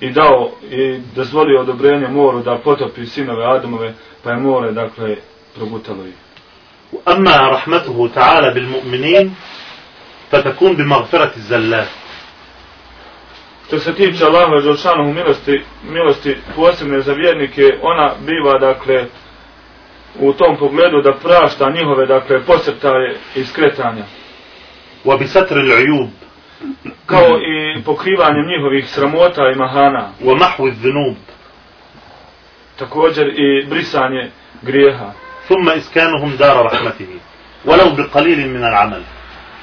[0.00, 5.16] i dao i dozvolio odobrenje moru da potopi sinove Adamove, pa je more, dakle,
[5.54, 6.14] progutalo ih.
[7.08, 9.34] أما رحمته تعالى بالمؤمنين
[10.30, 11.88] فتكون بمغفرة الزلات
[13.66, 19.04] Što se tiče Allahove Želšanuhu milosti, milosti posebne za vjernike, ona biva, dakle,
[20.20, 24.04] u tom pogledu da prašta njihove, dakle, posrtaje i skretanja.
[25.05, 26.09] وبستر العيوب.
[27.05, 30.09] Kao i pokrivanjem njihovih sramota i mahana.
[30.23, 31.15] ومحو الذنوب
[32.79, 35.11] također i brisanje grijeha.
[35.49, 37.07] ثم اسكانهم دار رحمته
[37.65, 39.01] ولو بقليل من العمل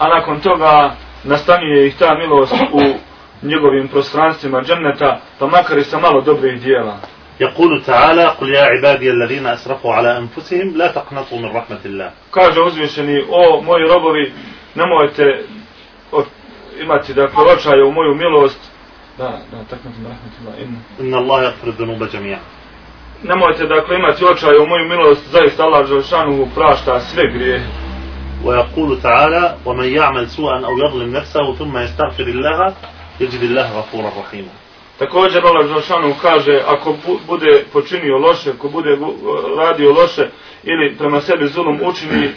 [0.02, 2.94] أنا كنت با نستني يحتا ميلوس u
[3.42, 5.98] njegovim prostranstvima dženeta pa makar i sa
[7.40, 13.22] يقول تعالى قل يا عبادي الذين اسرفوا على انفسهم لا تقنطوا من رحمه الله كاجوزيشني
[13.22, 14.32] أو moji robovi
[14.77, 15.43] nemojte
[16.11, 16.23] o,
[16.81, 18.59] imati dakle očaje u moju milost.
[19.17, 20.79] Da, da, tako mi rahmetullah, inna.
[20.99, 22.39] إن الله يغفر الذنوب جميعا
[23.23, 27.65] Nemojte dakle imati očaje u moju milost, zaista Allah Želšanuhu prašta sve grijehe.
[28.43, 32.73] ويقول تعالى ومن يعمل سوءا أو يظلم نفسه ثم يستغفر الله
[33.19, 34.49] يجد الله غفورا رحيما
[34.99, 39.15] Također Allah Želšanu kaže, ako bu, bude počinio loše, ako bude bu,
[39.57, 40.29] radio loše,
[40.63, 42.29] ili prema sebi zulum učini,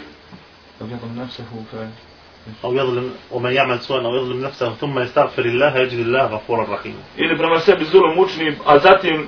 [2.63, 7.01] أو يظلم ومن يعمل سوءا أو يظلم نفسه ثم يستغفر الله يجد الله غفورا رحيما
[7.17, 9.27] ili prema sebi zulum učini, a zatim uh,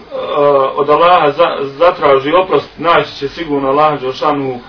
[0.76, 4.60] od Allaha za, zatraži oprost, naći će sigurno Allah Đelšanu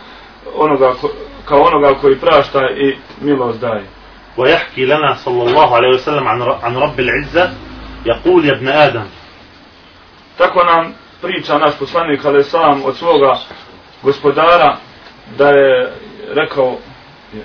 [0.57, 1.11] onoga ko,
[1.45, 3.85] kao onoga koji prašta i milost daje.
[4.37, 7.51] ويحكي لنا صلى الله عليه وسلم عن ر- عن رب العزة
[8.07, 9.07] يقول يا ابن آدم
[10.39, 13.39] Tako nam priča naš poslanik ali sam od svoga
[14.03, 14.77] gospodara
[15.39, 15.93] da je
[16.35, 16.77] rekao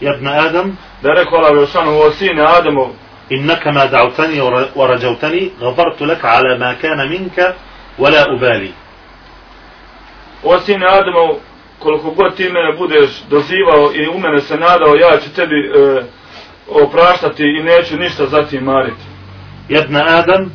[0.02, 2.90] يا ابن آدم da je rekao Allah Đelšanu o sine Ademov
[3.32, 7.56] إنك ما دعوتني ور- ورجوتني غفرت لك على ما كان منك
[8.00, 8.72] ولا أبالي
[10.44, 11.36] o sine Ademov
[11.80, 16.02] koliko god ti mene budeš dozivao i u mene se nadao ja ću tebi e,
[16.70, 19.06] opraštati i neću ništa zatim mariti.
[19.70, 20.50] يا ابن آدم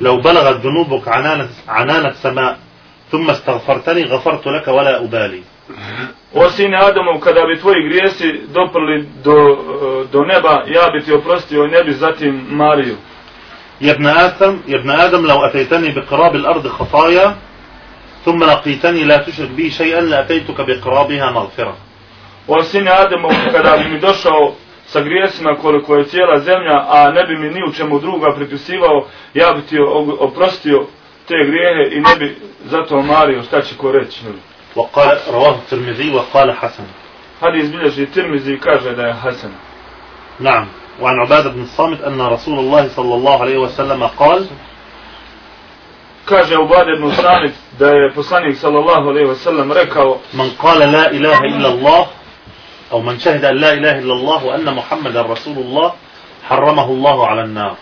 [0.00, 2.56] لو بلغت ذنوبك عنان عنان السماء
[3.10, 5.42] ثم استغفرتني غفرت لك ولا أبالي
[6.34, 11.12] O sine Adamov, kada bi tvoji grijesi doprli do, e, do neba, ja bi ti
[11.12, 12.96] oprostio i ne bi zatim mario.
[13.80, 17.36] يا ابن آدم يا ابن آدم لو أتيتني بقراب الأرض خطايا
[18.24, 21.74] ثم لقيتني لا تشرك بي شيئا لأتيتك بقرابها مغفرة
[22.48, 24.54] O sine Adamov, kada bi mi došao
[24.86, 29.06] sa grijesima koliko je cijela zemlja, a ne bi mi ni u čemu druga pripisivao,
[29.34, 30.86] ja bi ti o- oprostio
[31.28, 34.20] te grijehe i ne bi zato mario, šta će ko reći.
[34.75, 36.83] وقال رواه الترمذي وقال حسن.
[38.13, 39.51] Tirmizi i kaže da je Hasan.
[40.39, 40.65] نعم.
[41.01, 44.47] وعن عبادة بن الصامت أن رسول الله صلى الله عليه وسلم قال
[46.25, 51.11] Kaže Ubade ibn Samit da je poslanik sallallahu alejhi ve sellem rekao من قال لا
[51.11, 52.07] إله إلا الله
[52.91, 55.93] أو من شهد أن لا إله إلا الله وأن محمد رسول الله
[56.49, 57.75] حرمه الله على النار.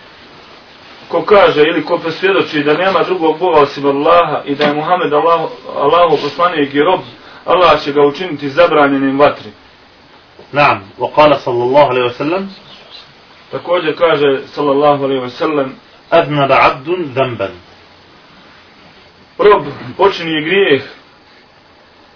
[1.08, 5.12] ko kaže ili ko presvjedoči da nema drugog Boga osim Allaha i da je Muhammed
[5.12, 5.40] Allah,
[5.76, 7.00] Allahu poslanik i rob,
[7.44, 9.50] Allah će ga učiniti zabranjenim vatri.
[10.52, 12.48] نعم وقال صلى الله عليه وسلم
[13.50, 15.70] Također kaže sallallahu alejhi ve sellem
[16.12, 17.50] أذنب عبد ذنبا
[19.38, 19.66] rob
[19.96, 20.82] počini grijeh,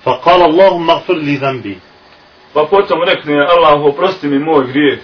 [0.04, 1.78] فقال اللهم اغفر لي ذنبي
[2.54, 4.98] pa potom rekne Allah oprosti mi moj grijeh.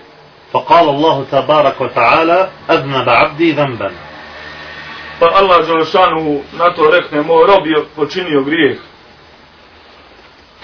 [0.55, 3.91] فقال الله تبارك وتعالى أذنب عبدي ذنبا
[5.21, 8.79] Pa Allah Đelešanu na to rekne moj rob je počinio grijeh.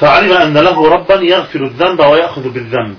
[0.01, 2.97] فعلم أن له ربا يغفر الذنب ويأخذ بالذنب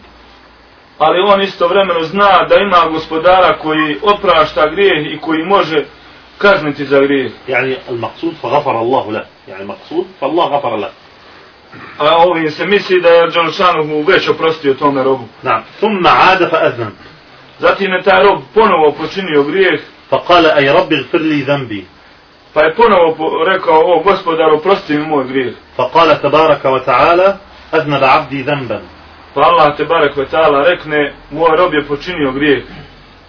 [0.99, 5.85] Ali on istovremeno zna da ima gospodara koji oprašta grijeh i koji može
[6.37, 7.31] kazniti za grijeh.
[7.47, 10.89] يعني المقصود فغفر الله له يعني المقصود فالله غفر له
[11.98, 15.24] a ovim se misli da je Đalšanu mu već oprostio tome robu.
[15.42, 15.62] Da.
[15.78, 16.92] Thumma ada fa aznam.
[17.58, 19.80] Zatim je taj rob ponovo počinio grijeh.
[20.10, 21.86] Fa kale, aj rabbi gfirli zambi.
[22.54, 25.54] Pa je ponovo rekao, o gospodar, oprosti mi moj grijeh.
[25.76, 27.36] Fa kale, tabaraka wa ta'ala,
[27.72, 28.82] aznab abdi zamban.
[29.34, 32.62] Pa Allah, tabaraka wa ta'ala, rekne, moj rob je počinio grijeh.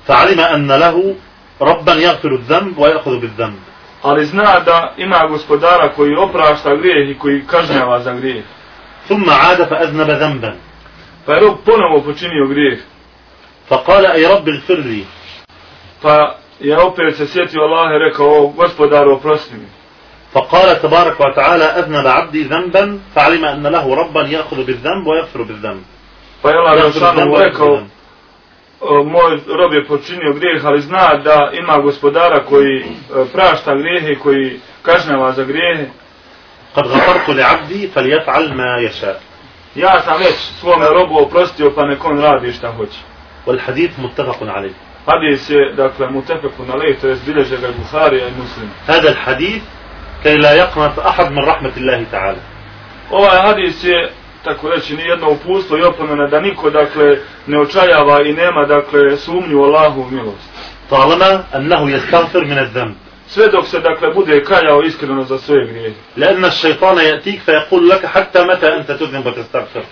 [0.05, 1.15] Fa alima anna lahu,
[1.60, 3.66] rabban jagfiru zamb, wa jagfiru bil zamb
[4.02, 8.44] Ali zna da ima gospodara koji oprašta grijeh i koji kažnjava za grijeh.
[9.08, 10.54] ثم عاد فأذنب ذنبا
[11.26, 12.78] Pa je rob ponovo počinio grijeh.
[13.70, 15.04] فقال أي رب اغفر لي
[16.02, 19.66] Pa je opet se sjetio Allah i rekao, o gospodaru, oprosti mi.
[20.35, 25.82] فقال تبارك وتعالى أذنب عبدي ذنبا فعلم أن له ربا يأخذ بالذنب ويغفر بالذنب
[26.42, 27.87] Pa je Allah يغفر بالذنب Žešanu ويغفر rekao, بالذنب.
[27.87, 27.95] o,
[29.05, 32.85] moj rob je počinio grijeh, ali zna da ima gospodara koji e,
[33.33, 35.85] prašta grijehe, koji kažnjava za grijehe.
[36.75, 39.13] Kad gafartu li abdi, fal jaf'al ma jesa.
[39.75, 42.99] Ja sam već svome robu oprostio, pa nekon radi šta hoće.
[43.45, 44.73] Wal hadith muttafaqun alayh.
[45.05, 48.69] Hadis je, dakle, muttafaqun alayh, to je zbileže ga Bukharija i muslim.
[48.87, 49.63] Hada hadith,
[50.23, 52.41] kaj la jaqnat ahad man rahmatillahi ta'ala.
[53.11, 54.11] Ovaj hadis je
[54.46, 59.61] tako reći, nijedno upustvo i opomena da niko, dakle, ne očajava i nema, dakle, sumnju
[59.61, 60.52] u Allahu milost.
[60.90, 62.94] طالما أنه يستغفر من الذنب
[63.28, 65.94] Sve dok se, dakle, bude kajao iskreno za svoje grijehe.
[66.16, 69.82] لأن الشيطان يأتيك فيقول لك حتى متى أنت تذنب وتستغفر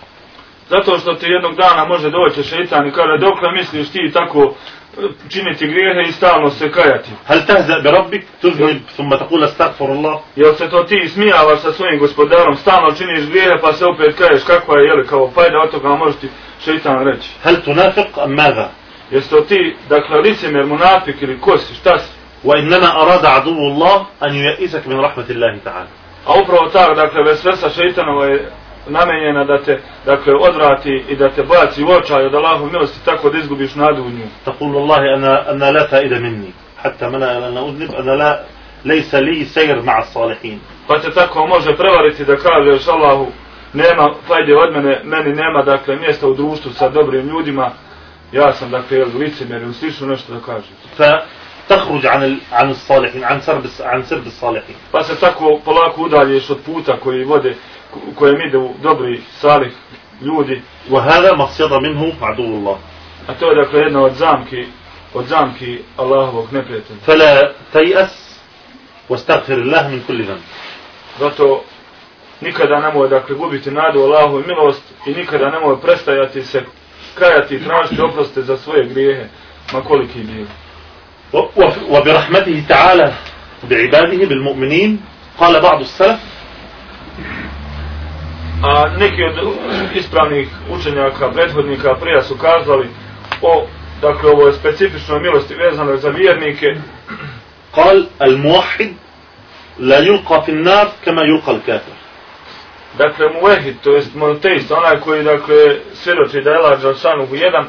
[0.71, 4.84] Zato što ti jednog dana može doći šeitan i kaže, dokle misliš ti tako e,
[5.29, 7.11] činiti grijehe i stalno se kajati.
[7.27, 11.99] هل تهزأ بربك تذنب ثم تقول استغفر الله Jel se to ti smijavaš sa svojim
[11.99, 15.89] gospodarom, stalno činiš grijehe pa se opet kaješ kakva je, jeli, kao fajda od toga
[15.89, 16.29] može ti
[16.65, 17.31] šeitan reći.
[17.45, 18.69] هل تنافق أم ماذا
[19.11, 22.21] Jesi to ti, dakle, licemjer, munafik ili ko si, šta si?
[22.45, 25.89] وإنما أراد عدو الله أن ييئسك من رحمة الله تعالى
[26.27, 28.51] A upravo tako, dakle, vesvesa šeitanova je
[28.89, 33.31] namenjena da te, dakle, odvrati i da te baci u očaj od Allahov milosti tako
[33.31, 34.27] da izgubiš nadu u nju.
[34.47, 36.51] تقول والله أنا, أنا لا فائدة مني
[36.83, 38.41] حتى من أنا أذنب أنا لا
[38.85, 40.59] ليس لي سير مع الصالحين
[40.89, 43.27] Pa te tako može prevariti da kažeš Allahu,
[43.73, 47.71] nema fajde od mene, meni nema, dakle, mjesta u društvu sa dobrim ljudima
[48.33, 50.69] ja sam dakle licemjer ili slično nešto da kaže.
[50.99, 56.03] فتخرج عن ال- عن الصالحين عن سرب الس- عن سرب الصالحين Pa se tako polako
[56.03, 57.57] udalješ od puta koji vode, ko-
[58.16, 59.74] kojem idu dobri salih
[60.22, 62.78] ljudi, وهذا مصيدة منه عدو الله
[63.28, 64.66] a to je dakle jedna od zamki,
[65.14, 67.00] od zamki Allahovog neprijatelja.
[67.08, 68.40] فلا تيأس
[69.10, 70.42] واستغفر الله من كل ذنب
[71.20, 71.64] Zato
[72.42, 76.64] nikada nemoj dakle gubiti nadu Allahu i milost i nikada nemoj prestajati se
[77.20, 79.28] kajati i tražiti oproste za svoje grijehe,
[79.74, 80.48] ma koliki bili.
[81.90, 83.14] وبرحمته تعالى
[83.70, 85.02] بعباده بالمؤمنين
[85.40, 86.35] قال بعض السلف
[88.68, 89.56] a neki od
[89.96, 92.90] ispravnih učenjaka, prethodnika, prija su kazali
[93.42, 93.68] o,
[94.02, 96.66] dakle, ovoj specifičnoj milosti vezano za vjernike.
[97.76, 98.94] Kal al muahid
[99.80, 101.96] la yulqa fin nar kama yulqa al kafir.
[102.98, 105.56] Dakle, muahid, to jest monoteist, onaj koji, dakle,
[105.94, 106.98] svjedoči da je lađa od
[107.32, 107.66] u jedan,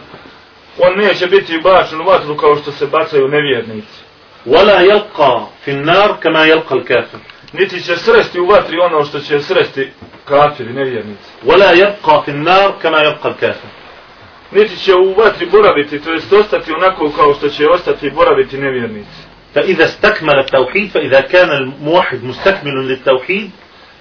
[0.79, 4.07] on neće biti bačen u vatru kao što se bacaju nevjernici.
[4.47, 7.21] Wala yalqa fin nar kama yalqa al kafir.
[7.59, 9.91] Niti će sresti u vatri ono što će sresti
[10.25, 11.31] kafiri, nevjernici.
[11.45, 13.69] ولا يبقى في النار كما يبقى الكافر
[14.53, 19.27] Niti će u vatri boraviti, to jest ostati onako kao što će ostati boraviti nevjernici.
[19.55, 23.51] فإذا استكمل التوحيد فإذا كان الموحد مستكمل للتوحيد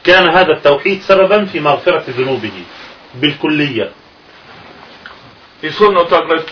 [0.04, 2.52] كان هذا التوحيد سببا في مغفرة ذنوبه
[3.16, 3.90] بالكلية
[5.64, 6.44] I shodno dakle,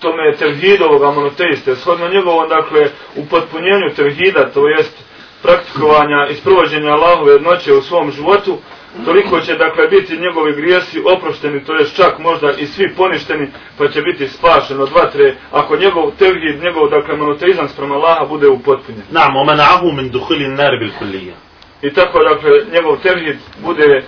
[0.00, 5.04] tome tevhidovoga monoteiste, shodno njegovom dakle upotpunjenju tevhida, to jest
[5.42, 8.58] praktikovanja i sprovođenja Allahove noće u svom životu,
[9.04, 13.88] toliko će dakle biti njegovi grijesi oprošteni, to je čak možda i svi poništeni, pa
[13.88, 19.02] će biti spašen od vatre, ako njegov tevhid, njegov dakle monoteizam sprem Allaha bude upotpunjen.
[19.10, 21.34] Naam, omen ahu min duhilin nar bil kulija.
[21.82, 24.02] I tako dakle njegov tevhid bude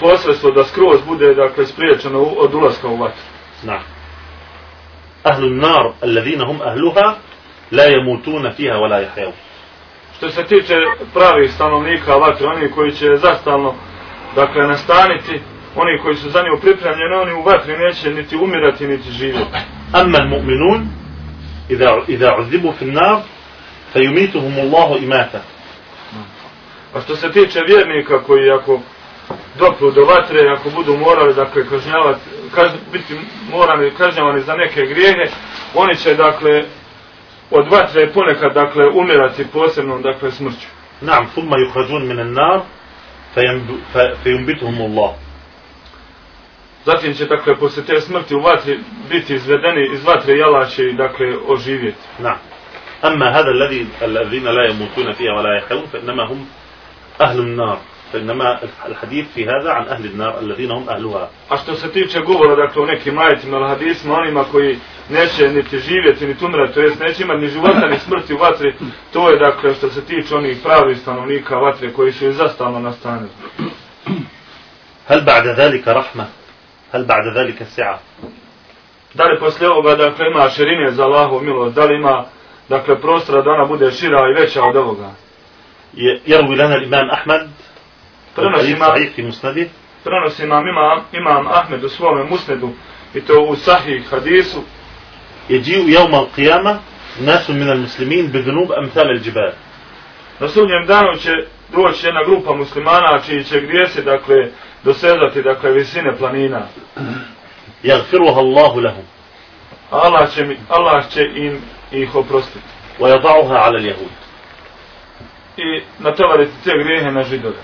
[0.00, 3.22] posredstvo da skroz bude dakle spriječeno od ulaska u vatru.
[3.62, 3.82] Naam.
[5.22, 7.14] Ahlu nar, alladhina hum ahluha,
[7.70, 9.32] la yamutuna fiha, wa la jahjavu
[10.16, 10.74] što se tiče
[11.14, 13.74] pravih stanovnika vatre, oni koji će zastalno
[14.34, 15.40] dakle nastaniti,
[15.76, 19.58] oni koji su za njo pripremljeni, oni u vatri neće niti umirati, niti živjeti.
[19.92, 20.86] Amman mu'minun,
[22.08, 23.20] idha uzibu fin nav,
[23.92, 25.40] fa yumituhum Allahu imata.
[26.94, 28.80] A što se tiče vjernika koji ako
[29.58, 32.20] dopru do vatre, ako budu morali dakle kažnjavati,
[32.54, 33.14] kaž, biti
[33.50, 35.26] morani kažnjavani za neke grijehe,
[35.74, 36.64] oni će dakle
[37.50, 40.66] od vatre je ponekad, dakle, umirati posebno, dakle, smrću.
[41.00, 42.60] Naam, summa yukhrajun min an-nar
[44.24, 45.14] fayambituhum Allah.
[46.84, 48.78] Zatim će, dakle, posle te smrti u vatri
[49.10, 52.06] biti izvedeni iz vatre i Allah će, dakle, oživjeti.
[52.18, 52.38] Naam.
[53.02, 56.46] Amma hada alladhi alladhina la yamutuna fiha wa la yahyun fa innama hum
[57.18, 57.76] ahlun nar.
[58.13, 62.55] فإنما الحديث في هذا عن أهل النار الذين هم أهلها A što se tiče govora,
[62.55, 64.77] dakle, o nekim ajetima ili hadisima, onima koji
[65.09, 68.73] neće niti živjeti, niti umrati, to jest neće imati ni života, ni smrti u vatri,
[69.13, 73.29] to je, dakle, što se tiče onih pravih stanovnika vatre koji su i zastalno nastanili.
[75.07, 76.25] هل بعد ذلك رحمة
[76.93, 77.99] هل بعد ذلك سعة
[79.13, 82.25] Da li poslije ovoga, dakle, ima širine za Allahu milost, da li ima,
[82.69, 85.09] dakle, prostora da ona bude šira i veća od ovoga.
[85.97, 87.49] ي- يروي لنا الإمام أحمد
[88.35, 89.67] Prenosi الحديث imam, صحيح في مسنده
[90.05, 92.69] prenosi imam, imam, imam Ahmed u svome musnedu,
[93.13, 94.61] i to u sahih hadisu,
[95.49, 96.79] يجيء يوم القيامة
[97.25, 99.53] ناس من المسلمين بذنوب أمثال الجبال
[100.39, 101.31] Na sudnjem danu će
[101.71, 104.35] doći jedna grupa muslimana čiji će grijesi, dakle,
[104.83, 106.67] dosezati, dakle, visine planina.
[107.83, 109.05] يغفرها الله لهم
[109.91, 111.61] A Allah će, mi, Allah će im
[111.91, 112.65] ih oprostiti.
[112.99, 114.11] ويضعها على اليهود
[115.57, 117.55] I natovariti te grijehe na židove.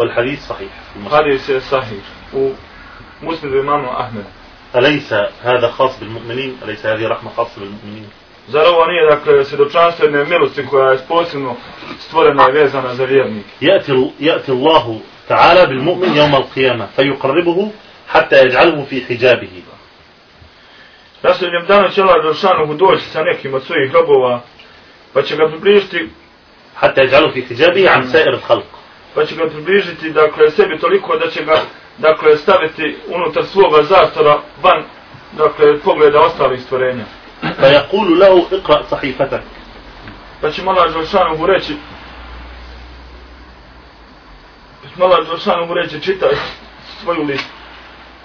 [0.00, 0.72] والحديث صحيح
[1.12, 2.04] هذا صحيح
[3.22, 4.24] ومسند الإمام أحمد
[4.76, 8.08] أليس هذا خاص بالمؤمنين أليس هذه رحمة خاصة بالمؤمنين
[8.48, 11.56] Zar ovo nije, dakle, svjedočanstvo jedne milosti koja je posebno
[11.98, 13.48] stvorena i vezana za vjernike?
[14.18, 17.68] Jati Allahu ta'ala bil mu'min jevma al-qiyama, fa yuqarribuhu
[18.06, 19.62] hatta yaj'alhu fi hijabihi.
[21.22, 24.40] Rasuljem dana će Allah Đelšanuhu doći sa nekim od svojih robova,
[25.12, 26.08] pa će ga približiti
[26.74, 28.79] hatta yaj'alhu fi hijabihi an sa'ir al-khalq.
[29.14, 31.60] pa će ga približiti dakle sebi toliko da će ga
[31.98, 34.84] dakle staviti unutar svoga zastora van
[35.32, 37.04] dakle pogleda ostalih stvorenja.
[37.60, 39.40] Pa je kulu lau ikra sahifatak.
[40.40, 41.76] Pa će mala Đošanu mu reći
[44.82, 46.30] pa će mala Đošanu mu reći čitaj
[47.02, 47.46] svoju list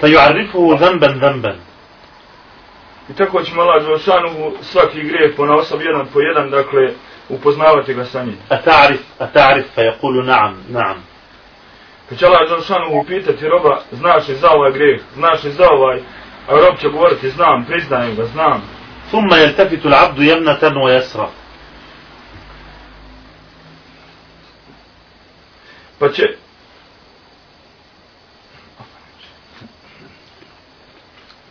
[0.02, 1.56] pa ju arifu zemben zemben
[3.10, 6.94] i tako će mala Đošanu svaki grijeh po jedan po jedan dakle
[7.29, 8.37] upoznavati ga sa njim.
[8.53, 10.97] أتعرف أتعرف فيقول نعم نعم
[12.09, 16.01] Pa će Allah Đelšanuhu pitati roba znaš li za ovaj grijeh, znaš li za ovaj
[16.49, 18.61] A rob će govoriti, znam, priznajem ga, znam.
[19.11, 21.29] ثم يلتفت العبد يمنة ويسرى
[26.01, 26.23] Pa će...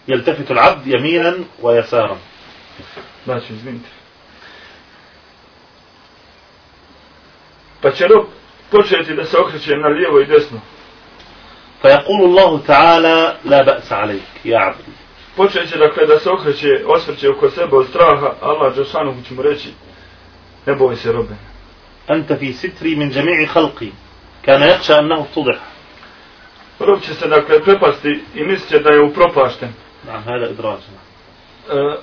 [0.07, 2.17] يلتفت العبد يمينا ويسارا
[3.25, 3.89] Znači, izvinite.
[7.83, 8.25] Pa će rob
[8.71, 10.59] početi da se okreće na lijevo i desno.
[11.81, 14.91] فيقول الله تعالى لا بأس عليك يا عبدي
[15.37, 19.41] Počet će dakle da se okreće, osvrće oko sebe od straha, Allah Đelšanuhu će mu
[19.41, 19.69] reći,
[20.65, 21.35] ne boj se robe.
[22.11, 23.89] أنت في ستري من جميع خلقي
[24.43, 25.57] كان يخشى أنه افتضح
[26.79, 29.69] Rob će se dakle prepasti i mislit će da je upropašten.
[30.07, 30.79] نعم هذا إدراج
[31.69, 31.95] E,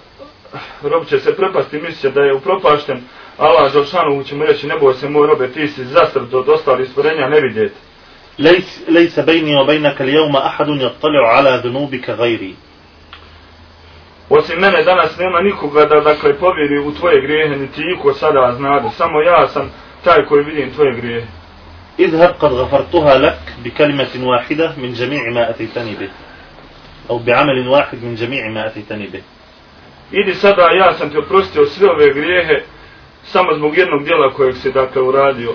[0.83, 3.03] rob će se prepasti i mislit će da je upropašten.
[3.39, 6.89] Allah Đelšanuhu će mu reći, ne boj se moj robe, ti si zastrd od ostalih
[6.89, 7.75] stvorenja, ne vidjeti.
[8.39, 12.55] ليس, ليس بيني وبينك اليوم أحد يطلع على ذنوبك غيري
[14.31, 18.89] Osim mene danas nema nikoga da dakle povjeri u tvoje grijehe, niti iko sada znade.
[18.97, 19.71] Samo ja sam
[20.05, 21.27] taj koji vidim tvoje grijehe.
[21.99, 26.09] اذهب قد غفرتها لك بكلمة واحدة من جميع ما أتيتني به
[27.11, 29.23] أو بعمل واحد من جميع ما أتيتني به
[30.13, 32.65] Idi sada, ja sam ti oprostio sve ove grijehe
[33.25, 35.53] samo zbog jednog dijela kojeg si dakle uradio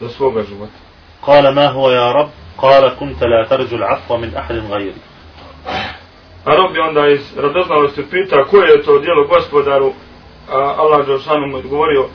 [0.00, 0.78] do svoga života.
[1.22, 5.00] قال ما هو يا رب قال كنت لا ترجو العفو من أحد غيري
[6.44, 9.92] A rob je onda iz radoznalosti pita koje je to dijelo gospodaru,
[10.50, 12.08] a Allah Đelšanu mu je odgovorio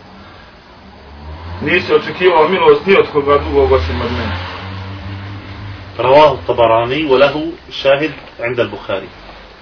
[1.61, 4.57] nisi očekivao milost ni od koga drugog osim od mene.
[5.99, 9.07] رواه الطبراني وله شاهد عند البخاري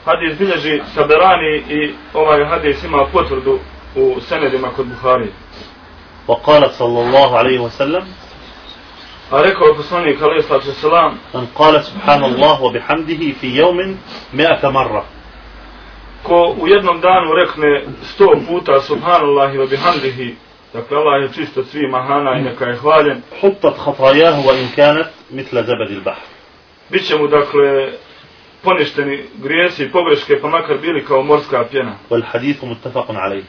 [0.06, 3.60] Hadis bilježi Taberani i ovaj hadis ima potvrdu
[3.95, 5.30] u senedima kod Buhari.
[6.28, 8.03] وقال صلى الله عليه وسلم
[9.32, 13.97] A rekao je poslanik alaih sallatu selam, من قال سبحان الله وبحمده في يوم
[14.34, 15.03] مئة مرة
[16.24, 20.36] ko u jednom danu rekne sto puta subhanallahi wa bihamdihi,
[20.74, 25.10] dakle Allah je čist od svih mahana i neka je hvaljen, حطت خطاياه وإن كانت
[25.32, 26.26] مثل زبد البحر
[26.91, 27.91] bit će mu dakle
[28.64, 31.95] poništeni grijesi i pogreške pa makar bili kao morska pjena.
[32.10, 33.43] والحديث متفق عليه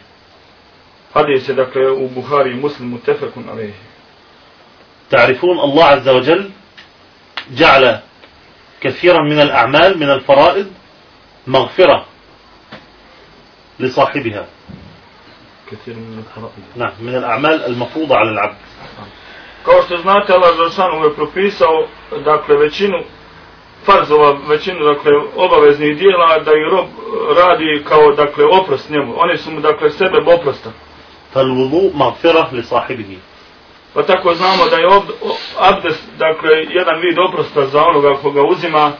[1.13, 3.73] Hadis je dakle u Buhari i Muslimu tefekun alejhi.
[5.11, 6.49] تعرفون الله عز وجل
[7.51, 7.99] جعل
[8.81, 10.67] كثيرا من الأعمال من الفرائض
[11.47, 12.05] مغفرة
[13.79, 14.45] لصاحبها
[15.71, 16.77] Kathir min al-fara'id.
[16.77, 18.55] نعم من الأعمال المفروضة على العبد
[19.65, 21.87] Kao što znate, Allah Žešanu je propisao,
[22.25, 22.97] dakle, većinu
[23.85, 26.87] farzova, većinu, dakle, obaveznih dijela da i rob
[27.37, 29.13] radi kao, dakle, oprost njemu.
[29.17, 30.71] Oni su mu, dakle, sebe oprosta.
[31.34, 33.16] فالوضوء مغفرة لصاحبه
[33.94, 38.42] Pa tako znamo da je ob, o- abdest, dakle, jedan vid oprosta za onoga koga
[38.42, 38.92] uzima,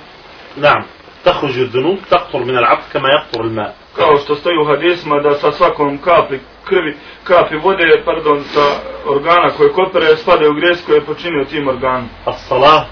[0.56, 0.84] نعم
[1.24, 5.52] تخرج الذنوب تقطر من العبد كما يقطر الماء kao što stoji u hadisma da sa
[5.52, 8.64] svakom kapli krvi, kapi vode, pardon, sa
[9.06, 12.08] organa koje kopere, spade u grijez koje je počinio tim organom.
[12.28, 12.84] الصلاة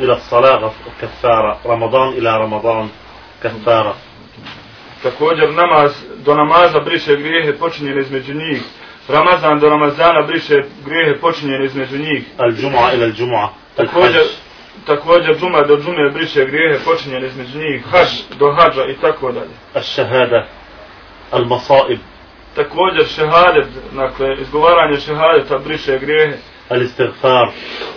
[0.00, 2.88] إلى الصلاة غف- كفارة رمضان إلى رمضان
[3.42, 3.94] كفارة
[5.05, 5.91] Također namaz
[6.25, 8.61] do namaza briše grijehe počinjene između njih.
[9.07, 12.23] Ramazan do Ramazana briše grijehe počinjene između njih.
[12.37, 13.49] Al džuma ila al džuma.
[13.75, 14.21] Također,
[14.85, 17.85] također džuma do džume briše grijehe počinjene između njih.
[17.91, 19.55] Hač do hađa i tako dalje.
[19.73, 20.47] Al šehada.
[21.31, 21.99] Al masaib.
[22.55, 26.37] Također šehadet, dakle, izgovaranje šehadeta briše grijehe.
[26.69, 27.47] Al istighfar.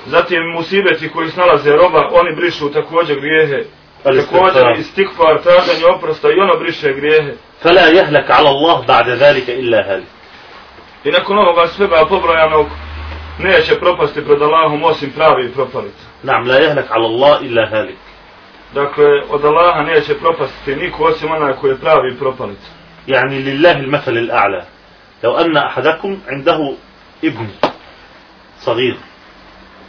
[0.06, 3.64] Zatim musibeti koji snalaze roba, oni brišu također grijehe.
[4.02, 7.34] Također istikfar, traženje oprosta i ono briše grijehe.
[7.62, 10.06] فلا يهلك على الله بعد ذلك إلا هالك
[11.04, 12.66] I nakon ovoga svega pobrojanog,
[13.38, 16.04] neće propasti pred Allahom osim pravi propalica.
[16.22, 17.96] نعم لا يهلك على الله إلا هالك
[18.74, 22.70] Dakle, od Allaha neće propasti niko osim onaj koji je pravi propalica.
[23.08, 24.64] يعني لله المثل الأعلى
[25.24, 26.74] لو أن أحدكم عنده
[27.24, 27.48] ابن
[28.60, 28.96] صغير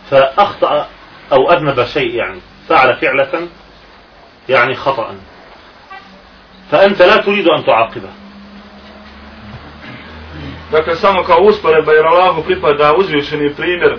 [0.10, 0.88] فأخطأ
[1.32, 2.40] أو أذنب شيء يعني
[2.70, 3.48] فعل فعلة
[4.49, 5.15] يعني خطأ
[6.71, 8.09] فأنت لا تريد أن تعاقبه
[10.73, 13.99] Dakle, samo kao usporedba jer Allahu pripada uzvišeni primjer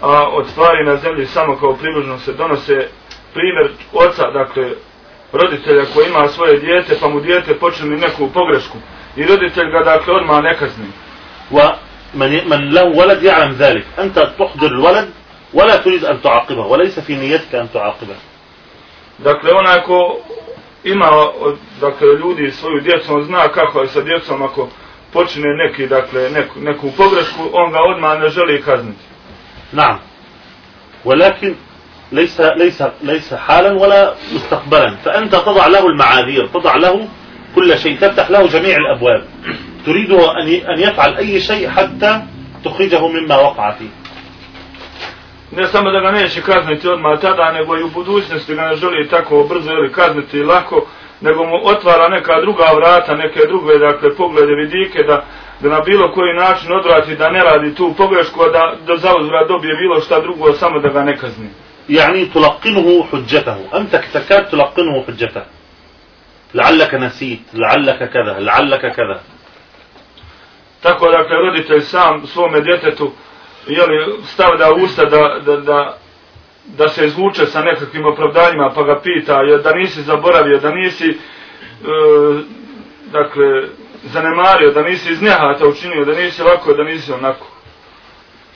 [0.00, 2.88] a od stvari na zemlji samo kao približno se donose
[3.34, 4.70] primjer oca, dakle,
[5.32, 8.78] roditelja koji ima svoje dijete, pa mu dijete počini neku pogrešku.
[9.16, 10.86] I roditelj ga, dakle, odmah ne kazni.
[11.50, 15.10] ومن من له ولد يعلم ذلك أنت تحضر الولد
[15.54, 18.14] ولا تريد أن تعاقبه وليس في نيتك أن تعاقبه
[19.23, 20.17] Dakle, onaj ko
[20.83, 21.09] ima,
[21.81, 24.69] dakle, ljudi svoju djecu, on zna kako je sa djecom ako
[25.13, 29.09] počine neki, dakle, neku, neku pogrešku, on ga odmah ne želi kazniti.
[29.73, 29.99] نعم
[31.05, 31.55] ولكن
[32.11, 37.07] ليس ليس ليس حالا ولا مستقبلا فأنت تضع له المعاذير تضع له
[37.55, 39.23] كل شيء تفتح له جميع الأبواب
[39.85, 40.31] تريده
[40.73, 42.21] أن يفعل أي شيء حتى
[42.65, 43.98] تخرجه مما وقع فيه
[45.52, 49.08] Ne samo da ga neće kazniti odmah tada, nego i u budućnosti ga ne želi
[49.08, 50.86] tako brzo ili kazniti i lako,
[51.20, 55.24] nego mu otvara neka druga vrata, neke druge dakle, poglede, vidike, da,
[55.60, 59.48] da na bilo koji način odvrati da ne radi tu pogrešku, a da, da zauzvrat
[59.48, 61.48] dobije bilo šta drugo, samo da ga ne kazni.
[61.88, 65.44] يعني تلقنه حجته أنت تكاد تلقنه حجته
[66.54, 69.20] لعلك نسيت لعلك كذا لعلك كذا
[70.82, 73.12] Tako dakle roditelj sam svome djetetu
[73.66, 75.98] jeli, stavlja u usta da, da, da,
[76.64, 81.08] da se izvuče sa nekakvim opravdanjima pa ga pita jer da nisi zaboravio, da nisi
[81.08, 81.16] e,
[83.12, 83.68] dakle
[84.02, 87.46] zanemario, da nisi iz nehata učinio, da nisi ovako, da nisi onako.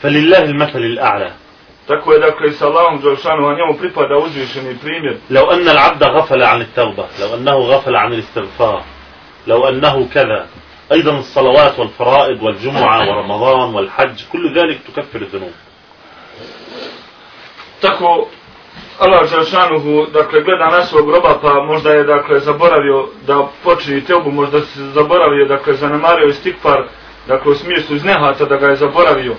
[0.02, 1.32] فلله المثل الأعلى
[1.88, 5.16] Tako je dakle i sa Allahom Đelšanu, a njemu pripada uzvišeni primjer.
[5.30, 8.82] لو أن العبد غفل عن التوبة لو أنه غفل عن الاستغفار
[9.46, 10.46] لو أنه كذا
[10.92, 15.52] أيضا الصلوات والفرائض والجمعة ورمضان والحج كل ذلك تكفر الذنوب
[17.80, 18.28] Tako
[18.98, 24.30] Allah Đelšanuhu, dakle, gleda na svog groba, pa možda je, dakle, zaboravio da počini teubu,
[24.30, 26.82] možda se zaboravio, dakle, zanemario istikfar,
[27.28, 29.34] dakle, u smislu iz nehata da ga je zaboravio.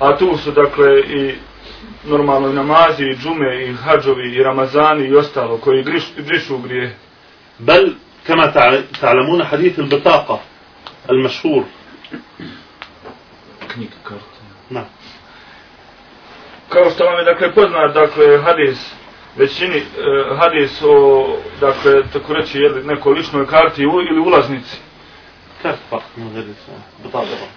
[0.00, 1.34] A tu su, dakle, i
[2.04, 6.58] normalno i namazi, i džume, i hađovi, i ramazani, i ostalo, koji griš, grišu u
[6.58, 6.96] grije.
[7.60, 7.94] بل
[8.26, 10.40] كما تع- تعلمون حديث البطاقة
[11.11, 11.63] المشهور
[13.67, 14.39] Knjige karte.
[14.71, 14.85] نعم
[16.69, 18.93] Kao što vam je, dakle, poznat, dakle, hadis,
[19.37, 19.83] većini, eh,
[20.37, 21.25] hadis o,
[21.61, 24.77] dakle, tako reći, jedli, nekoj ličnoj karti u, ili ulaznici.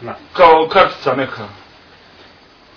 [0.03, 1.49] نعم Kao kartica neka.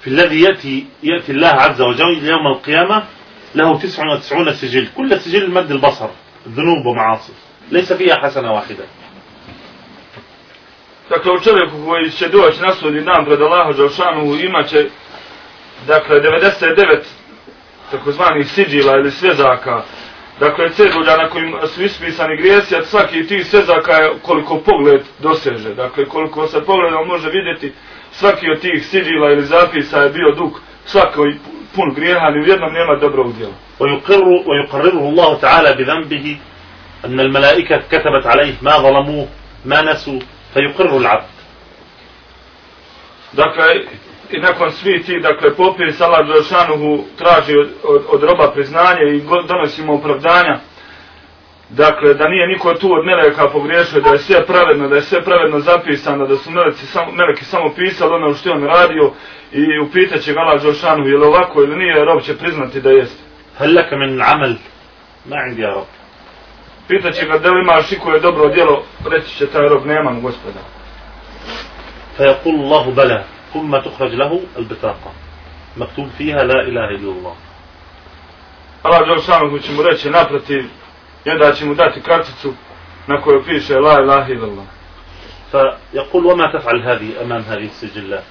[0.02, 3.04] في الذي يأتي يأتي الله عز وجل يوم القيامة
[3.56, 6.10] له 99 سجل كل سجل مد البصر
[6.48, 7.34] ذنوب ومعاصي
[7.72, 8.86] ليس فيها حسنة واحدة
[11.09, 14.87] Dakle, u čovjeku koji će doći na sudnji dan pred Allahu Đelšanu imaće,
[15.87, 16.99] dakle, 99
[17.91, 19.83] takozvanih siđila ili svezaka,
[20.41, 25.75] dakle, cedulja na kojim su ispisani grijesi, a svaki tih svezaka je koliko pogled doseže.
[25.75, 27.73] Dakle, koliko se pogledom može vidjeti,
[28.13, 31.39] svaki od tih siđila ili zapisa je bio dug, svako je
[31.75, 33.55] pun grijeha, ni u jednom nema dobrog djela.
[33.81, 36.37] ويقر ويقرره الله تعالى بذنبه
[37.05, 39.29] أن الملائكة كتبت عليه ما ظلموه
[39.65, 40.21] ما نسوا
[40.55, 41.31] فيقر العبد
[43.33, 43.65] Dakle,
[44.31, 49.21] i nakon svih tih, dakle, popis Allah Đelšanuhu traži od, od, od roba priznanje i
[49.21, 50.59] go- donosi mu opravdanja.
[51.69, 55.23] Dakle, da nije niko tu od meleka pogriješio, da je sve pravedno, da je sve
[55.25, 59.13] pravedno zapisano, da su meleci samo, meleki samo pisali ono što je on radio
[59.53, 62.91] i upitat će ga Allah Đelšanuhu je li ovako ili nije, rob će priznati da
[62.91, 63.23] jeste.
[63.61, 64.57] هل لك من عمل
[65.27, 65.87] ما عندي يا رب
[66.89, 70.61] Pitaće ga da li imaš i koje dobro djelo, reći će taj rob nemam gospoda.
[72.17, 75.13] فيقول الله بلى ثم تخرج له البطاقة
[75.77, 77.35] مكتوب فيها لا إله إلا الله
[78.85, 80.65] Allah Đelšanuhu će mu reći naprotiv
[81.25, 82.53] i onda će mu dati karticu
[83.07, 84.67] na kojoj piše La ilaha illallah.
[85.53, 88.25] فيقول وما تفعل هذه أمام هذه السجلات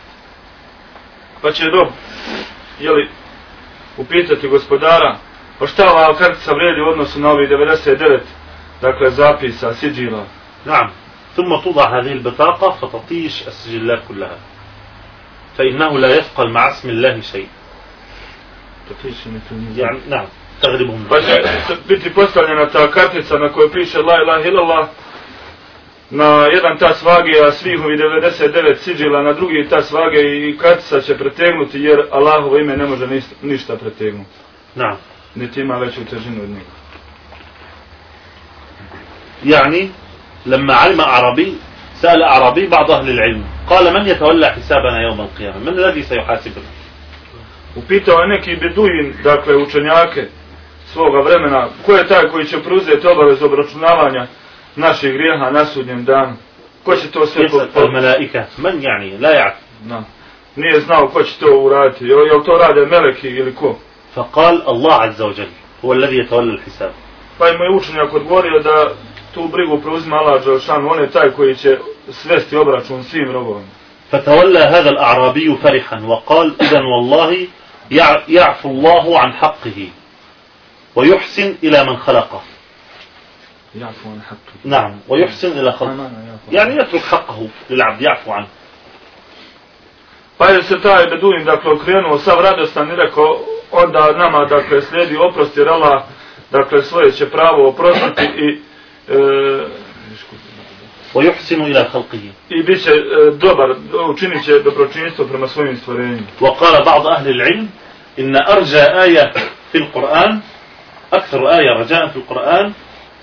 [1.41, 1.87] Pa će rob,
[2.79, 3.09] jeli,
[3.97, 5.17] upitati gospodara,
[5.59, 8.19] pa šta ova kartica vredi u odnosu na ovih 99,
[8.83, 10.25] dakle, zapisa, siđila.
[10.65, 10.89] نعم
[11.35, 14.37] ثم توضع هذه البطاقة فتطيش السجلات كلها
[15.57, 17.47] فإنه لا يثقل مع اسم الله شيء
[19.77, 20.25] يعني نعم
[20.61, 21.41] تغلبهم Pa će
[21.87, 24.87] biti postavljena ta kartica na kojoj piše La ilaha illallah,
[26.09, 31.01] na jedan tas vage, a svih ovih 99 siđila na drugi tas vage i kartica
[31.01, 34.29] će pretegnuti jer Allahovo ime ne može ništa, ništa pretegnuti.
[34.75, 34.97] نعم
[35.35, 36.71] Niti ima veću težinu od njega.
[39.45, 39.89] يعني
[40.45, 41.55] لما علم أعرابي
[42.01, 46.65] سأل أعرابي بعض أهل العلم قال من يتولى حسابنا يوم القيامة من الذي سيحاسبنا
[47.75, 50.27] Upitao je neki beduin, dakle učenjake
[50.85, 54.27] svoga vremena, ko je taj koji će preuzeti obavezu obračunavanja
[54.75, 56.33] naših grijeha na sudnjem danu?
[56.83, 60.03] Ko će to sve po, يسأل po, الملائكة من يعني لا يعرف na,
[60.55, 63.75] Nije znao ko će to uraditi, jel, jel to rade meleki ili ko?
[64.15, 65.47] فقال الله عز وجل
[65.85, 66.91] هو الذي يتولى الحساب
[67.39, 68.91] Pa im je učenjak odgovorio da
[69.33, 71.77] tu brigu preuzima Allah Đelšan, on je taj koji će
[72.11, 73.67] svesti obračun svim robovima.
[74.11, 77.47] فتولى هذا الأعرابي فرحا وقال إذا والله
[77.91, 79.87] يع- يعفو الله عن حقه
[80.95, 82.41] ويحسن إلى من خلقه
[83.75, 84.55] Jafu on haqqi.
[84.65, 86.09] نعم ويحسن إلى خلقه
[86.51, 88.47] يعني يترك حقه للعبد يعفو عنه
[90.37, 93.39] Pa je se taj beduin dakle okrenuo sav radostan i rekao
[93.71, 96.03] onda nama, dakle, slijedi oprost jer Allah,
[96.51, 98.59] dakle, svoje će pravo oprostiti i e,
[101.15, 103.75] ويحسن إلى خلقه i bit će e, dobar,
[104.13, 106.27] učinit će dobročinstvo prema svojim stvorenjima.
[106.41, 107.69] وقال بعض أهل العلم
[108.19, 109.33] إن أرجى آية
[109.71, 110.39] في القرآن
[111.13, 112.73] أكثر آية رجاء في القرآن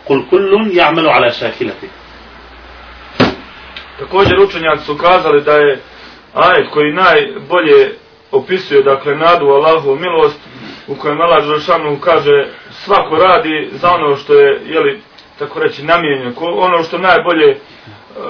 [0.06, 1.88] قل كل يعمل على شاكلته
[3.98, 5.80] Također učenjaci su kazali da je
[6.34, 7.92] ajet koji najbolje
[8.32, 10.40] opisuje, dakle, nadu Allahu milost,
[10.86, 15.00] u kojem Allah Đelšanu kaže svako radi za ono što je, jeli,
[15.40, 18.24] tako reći, namijenjeno, ko- ono što najbolje uh,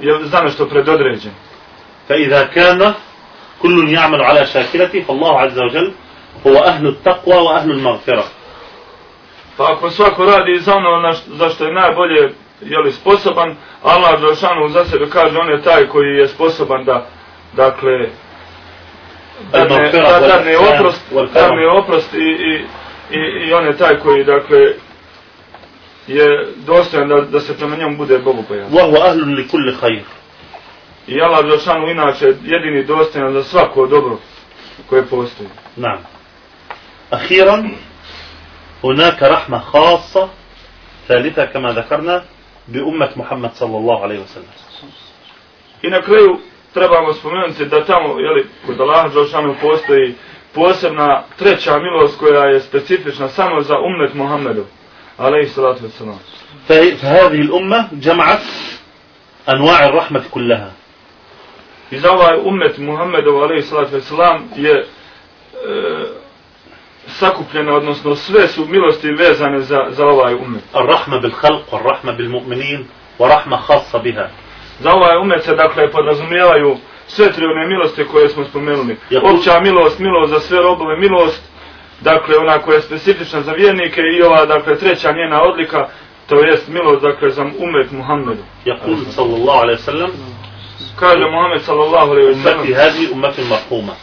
[0.00, 1.32] je za nešto predodređen.
[2.08, 2.94] فإذا كان
[3.62, 5.92] كل يعمل على شاكلته فالله عز وجل
[6.46, 8.24] هو أهل التقوى وأهل المغفرة
[9.58, 14.20] Pa ako svako radi za ono na š- za što je najbolje jeli, sposoban, Allah
[14.20, 17.06] Đelšanu za sebe kaže on je taj koji je sposoban da,
[17.52, 17.92] dakle,
[19.52, 21.32] dadne, Al-Maghfirah da dadne wal-ihsan oprost, wal-karam.
[21.34, 22.64] dadne oprost i, i,
[23.10, 24.58] i, i on je taj koji, dakle,
[26.06, 28.72] je dostojan da, da se prema njemu bude Bogu pojavan.
[28.72, 30.02] وهو أهل لكل خير
[31.08, 34.18] I Allah Đelšanu inače jedini dostojan za svako dobro
[34.88, 35.48] koje postoji.
[35.76, 35.98] نعم
[37.12, 37.70] أخيرا
[38.84, 40.28] هناك رحمة خاصة
[41.08, 42.24] ثالثة كما ذكرنا
[42.68, 44.52] بأمة محمد صلى الله عليه وسلم
[45.82, 46.38] I na kraju
[46.74, 50.14] trebamo spomenuti da tamo, jeli, kod Allaha Đelšanu postoji
[50.54, 54.64] posebna treća milost koja je specifična samo za umet Muhammedu.
[55.18, 56.18] Aleyhi salatu wasalam.
[56.68, 58.42] فه- فهذه الأمة جمعت
[59.48, 60.70] أنواع الرحمة كلها
[61.92, 64.84] I za ovaj umet Muhammedu, aleyhi salatu wasalam, je e,
[67.06, 70.62] sakupljena, odnosno sve su milosti vezane za, za ovaj umet.
[70.76, 72.86] الرحمة بالخلق والرحمة بالمؤمنين
[73.18, 74.30] ورحمة خاصة بها
[74.80, 76.76] Za ovaj umet se, dakle, podrazumijevaju
[77.06, 78.96] sve tri one milosti koje smo spomenuli.
[79.10, 81.42] Ja, Opća milost, milost za sve robove, milost,
[82.01, 85.87] dakle ona koja je specifična za vjernike i ova dakle treća njena odlika
[86.27, 88.43] to jest milost dakle za umet Muhammedu.
[88.65, 90.11] Yaqul sallallahu alejhi ve sellem
[90.99, 93.93] kaže Muhammed sallallahu alejhi ve sellem hadi ummati marhuma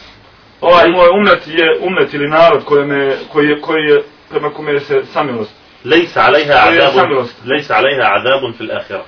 [0.61, 4.79] ovaj moj umet je umet ili narod kojem je koji je koji je prema kome
[4.79, 5.51] se samilost.
[5.85, 9.03] Lejsa alejha azabun lejsa alejha azabun fil الاخره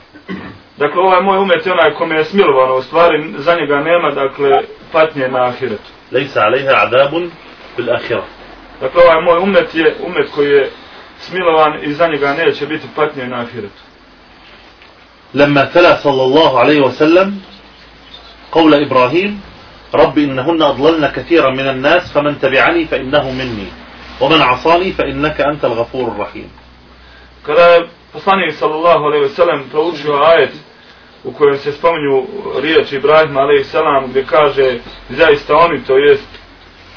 [0.77, 4.61] Dakle, ovaj moj umet je onaj kome je smilovano, u stvari za njega nema, dakle,
[4.91, 5.89] patnje na ahiretu.
[6.11, 7.31] Lejsa alejha azabun
[7.75, 8.34] fil ahiretu.
[8.80, 10.70] Dakle, ovaj moj umet je umet koji je
[11.20, 13.82] smilovan i za njega neće biti patnje na ahiretu.
[15.34, 17.38] لما تلا صلى الله عليه وسلم
[18.52, 19.40] قول إبراهيم
[19.94, 23.66] رب إنهن أضللن كثيرا من الناس فمن تبعني فإنه مني
[24.20, 26.50] ومن عصاني فإنك أنت الغفور الرحيم
[27.46, 30.52] Kada je poslanik sallallahu alejhi ve sellem proučio ajet
[31.24, 32.26] u kojem se spominju
[32.62, 34.78] riječi Ibrahima alejhi selam gdje kaže
[35.10, 36.28] zaista oni to jest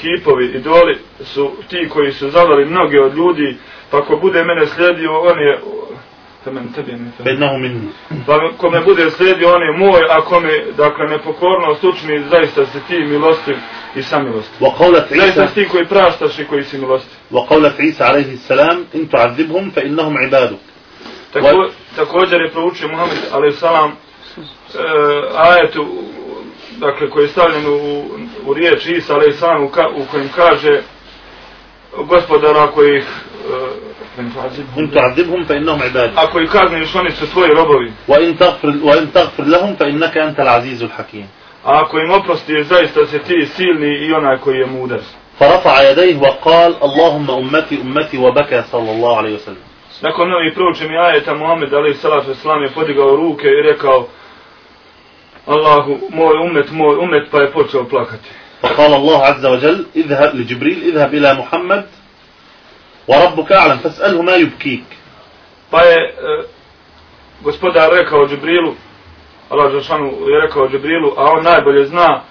[0.01, 3.57] kipovi, idoli su ti koji su zavali mnoge od ljudi,
[3.91, 5.61] pa ko bude mene slijedio, on je...
[6.45, 6.93] Temen, tebi
[8.27, 12.67] Pa ko me bude slijedio, on je moj, a ko me, dakle, nepokorno sučni, zaista
[12.67, 13.57] si ti milostiv
[13.97, 14.57] i sam milostiv.
[15.11, 17.19] Zaista si ti koji praštaš i koji si milostiv.
[17.31, 20.57] Wa qavlat Isa, alaihi salam, in tu'adzibhum, fa innahum ibadu.
[21.33, 25.87] Tako, također je proučio Muhammed, alaihi salam, e, uh, ajetu
[26.78, 28.06] dakle, koji je stavljen u,
[28.46, 29.42] u riječ Isa a.s.
[29.66, 30.82] U, ka, u kojem kaže
[32.08, 33.06] gospodara ako ih
[33.52, 33.94] e,
[34.78, 39.44] إن تعذبهم فإنهم عبادك ako ih kazniš oni su tvoji robovi وإن تغفر, وإن تغفر
[39.44, 41.28] لهم فإنك أنت العزيز الحكيم
[41.66, 45.00] a ako im oprostiš zaista si ti silni i onaj koji je mudar
[45.40, 49.64] فرفع يديه وقال اللهم أمتي أمتي وبكى صلى الله عليه وسلم
[50.02, 52.04] nakon ovih proučenih ajeta Muhammed a.s.
[52.64, 54.08] je podigao ruke i rekao
[55.48, 58.30] Allahu, moj umet, moj umet, pa je počeo plakati.
[58.64, 61.86] فقال الله عز وجل اذهب لجبريل اذهب إلى محمد
[63.08, 64.84] وربك أعلم فاسأله ما يبكيك
[65.72, 66.14] Pa je e,
[67.42, 68.74] gospodar rekao Džibrilu,
[69.50, 72.22] Allah Žešanu je rekao Džibrilu, a on najbolje zna,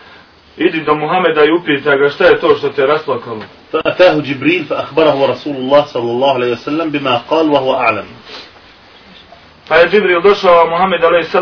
[0.56, 3.42] idi do Muhameda i upita ga šta je to što te rasplakalo.
[3.72, 8.04] فأتاه جبريل فأخبره رسول الله صلى الله عليه وسلم بما قال وهو أعلم
[9.67, 11.35] Pa je Džibril došao, a Mohamed a.s.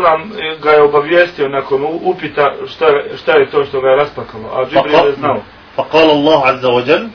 [0.62, 4.48] ga je obavijestio nakon upita šta, šta je to što ga je raspakalo.
[4.54, 5.42] A Džibril je znao.
[5.76, 7.06] Pa kala Allah azza wa jel.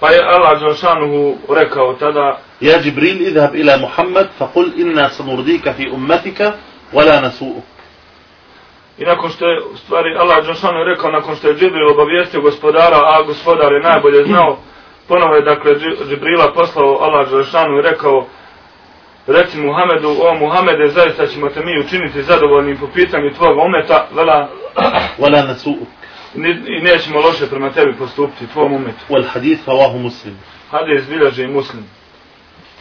[0.00, 5.72] Pa je Allah džanšanuhu rekao tada Ja Džibril idhab ila Muhammed fa kul inna samurdika
[5.72, 6.52] fi ummetika
[6.92, 7.60] wala nasu'u.
[8.98, 13.22] I nakon što je, stvari, Allah džanšanuhu rekao nakon što je Džibril obavijestio gospodara, a
[13.22, 14.58] gospodar je najbolje znao,
[15.08, 15.74] ponovo je dakle
[16.08, 18.26] Džibrila poslao Allah džanšanuhu i rekao
[19.27, 24.49] reci Muhamedu, o Muhamede, zaista ćemo te mi učiniti zadovoljnim po pitanju tvoga umeta, vela,
[25.19, 25.87] ولا نسوءك
[26.35, 29.05] ni- i nećemo loše prema tebi postupiti, tvom umetu.
[29.09, 30.35] والحديث رواه مسلم
[30.71, 31.83] Hadis bilježi i muslim.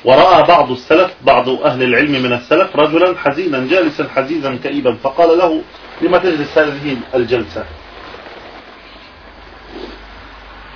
[0.05, 5.63] ورأى بعض السلف بعض أهل العلم من السلف رجلا حزينا جالسا حزيزا كئيبا فقال له
[6.03, 7.65] لما تجلس هذه الجلسة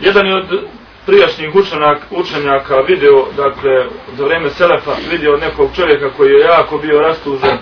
[0.01, 0.69] Jedan je od
[1.06, 3.86] prijašnjih učenak, učenjaka video, dakle,
[4.18, 7.58] za vrijeme Selefa video nekog čovjeka koji je jako bio rastužen,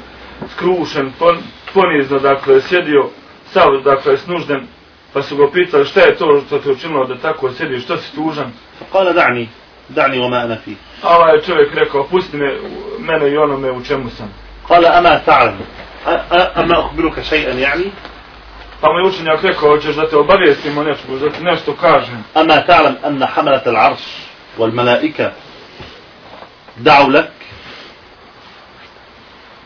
[0.52, 1.38] skrušen, pon,
[1.74, 3.10] ponizno, dakle, sjedio,
[3.54, 4.68] sav, dakle, snužden,
[5.14, 8.16] pa su ga pitali šta je to što te učinilo da tako sjediš, što si
[8.16, 8.52] tužan?
[8.92, 9.48] Kala da'ni,
[9.90, 10.76] da'ni oma ma'na fi.
[11.04, 12.58] A ovaj čovjek rekao, pusti me,
[13.00, 14.34] mene i onome u čemu sam.
[14.68, 15.54] Kala ama ta'lam,
[16.56, 17.90] ama ukbiruka šaj'an, ja'ni?
[18.82, 22.24] Pa mu je učenjak rekao, hoćeš da te obavijestim o da ti nešto kažem.
[22.34, 24.02] Ama ta'lam anna hamalat al-arš
[24.58, 25.32] wal malaika
[26.78, 27.26] da'ulak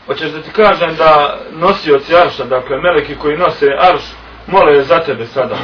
[0.05, 4.01] Hoćeš da ti kažem da nosioci arša, dakle, meleki koji nose arš,
[4.47, 5.55] mole je za tebe sada.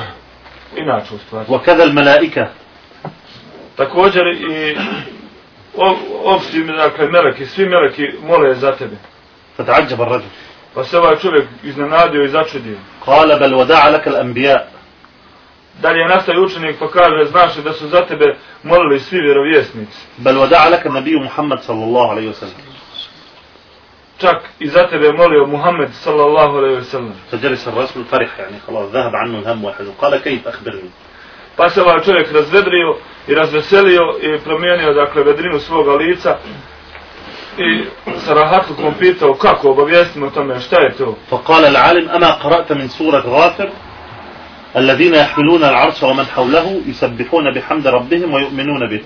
[0.75, 1.47] Inače, u stvari.
[1.49, 2.45] Wa kada al-malaika
[3.75, 4.77] Također i
[6.23, 8.95] ovsi, dakle, meleki, svi meleki mole je za tebe.
[9.57, 10.21] Fata ađa bar.
[10.73, 12.77] Pa se ovaj čovjek iznenadio i začudio.
[13.05, 14.57] Kala bel vada'a lakal anbiya.
[15.81, 19.97] Da li je nastaj učenik pa kaže znaš da su za tebe molili svi vjerovjesnici.
[20.17, 22.79] Bel vada'a lakal nabiju Muhammad sallallahu alaihi wa sallam.
[24.19, 27.13] Čak i za tebe je molio Muhammed sallallahu alaihi wa sallam.
[27.29, 29.91] Sađeli sam rasul farih, yani, kala zahab annu nhamu ahadu.
[29.99, 30.89] Kala kajit akhbirni.
[31.55, 32.97] Pa se ovaj čovjek razvedrio
[33.27, 36.37] i razveselio i promijenio dakle vedrinu svoga lica.
[37.58, 37.84] i
[38.26, 41.16] sa rahatlukom pitao kako obavijestimo o tome šta je to.
[41.30, 43.70] فقال العالم أما قرأت من سورة غافر
[44.76, 49.02] الذين يحملون العرش ومن حوله يسبحون بحمد ربهم ويؤمنون به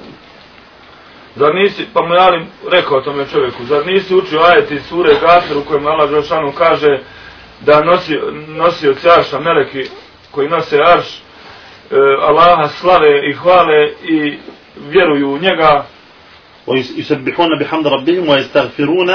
[1.37, 5.14] Zar nisi, pa mu je Alim rekao tome čovjeku, zar nisi učio ajeti iz sure
[5.20, 7.01] Gafir u kojem Allah Đelšanu kaže
[7.61, 8.18] da nosi,
[8.49, 9.85] nosi od arša meleki
[10.31, 14.39] koji nose arš, e, Allaha slave i hvale i
[14.91, 15.85] vjeruju u njega
[16.66, 19.11] ويسبحون بحمد ربهم ويستغفرون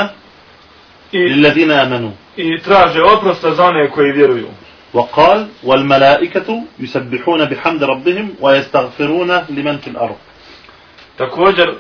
[1.12, 4.48] i, للذين آمنوا i traže oprosta za one koji vjeruju.
[4.94, 10.16] وقال والملائكة يسبحون بحمد ربهم ويستغفرون لمن في الأرض
[11.18, 11.74] Također,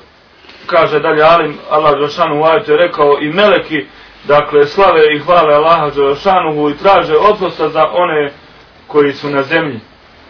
[0.65, 3.85] kaže dalje Alim, Allah Đelšanu u ajetu je rekao i meleki,
[4.27, 8.31] dakle, slave i hvale Allaha Đelšanuhu i traže oprosta za one
[8.87, 9.79] koji su na zemlji.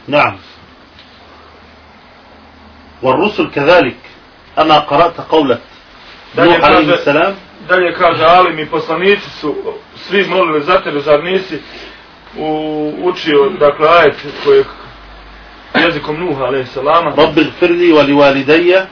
[0.08, 0.38] نعم
[3.04, 3.97] والرسل كذلك
[4.61, 5.59] أما قرأت قولة
[6.39, 7.35] نوح عليه السلام
[7.69, 9.55] dalje kaže alim i poslanici su
[9.97, 11.59] svi molili za tebe zar nisi
[12.39, 14.67] u, učio dakle ajet kojeg
[15.85, 17.13] jezikom Nuh alaih salama?
[17.17, 18.87] Rabbi gfirli wali walidayya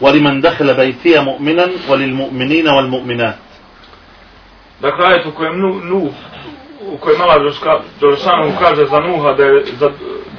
[0.00, 3.36] wali man dahla bajtija mu'minan wali mu'minina wal mu'minat.
[4.80, 6.12] Dakle ajet u kojem Nuh
[6.92, 7.38] u kojem mala
[8.00, 9.90] Đorsanu kaže za Nuha da je za,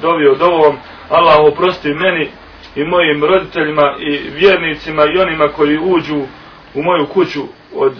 [0.02, 0.76] dovio dovom
[1.10, 2.30] Allah oprosti meni
[2.75, 6.21] i mojim roditeljima i vjernicima i onima koji uđu
[6.75, 7.41] u moju kuću
[7.75, 7.93] od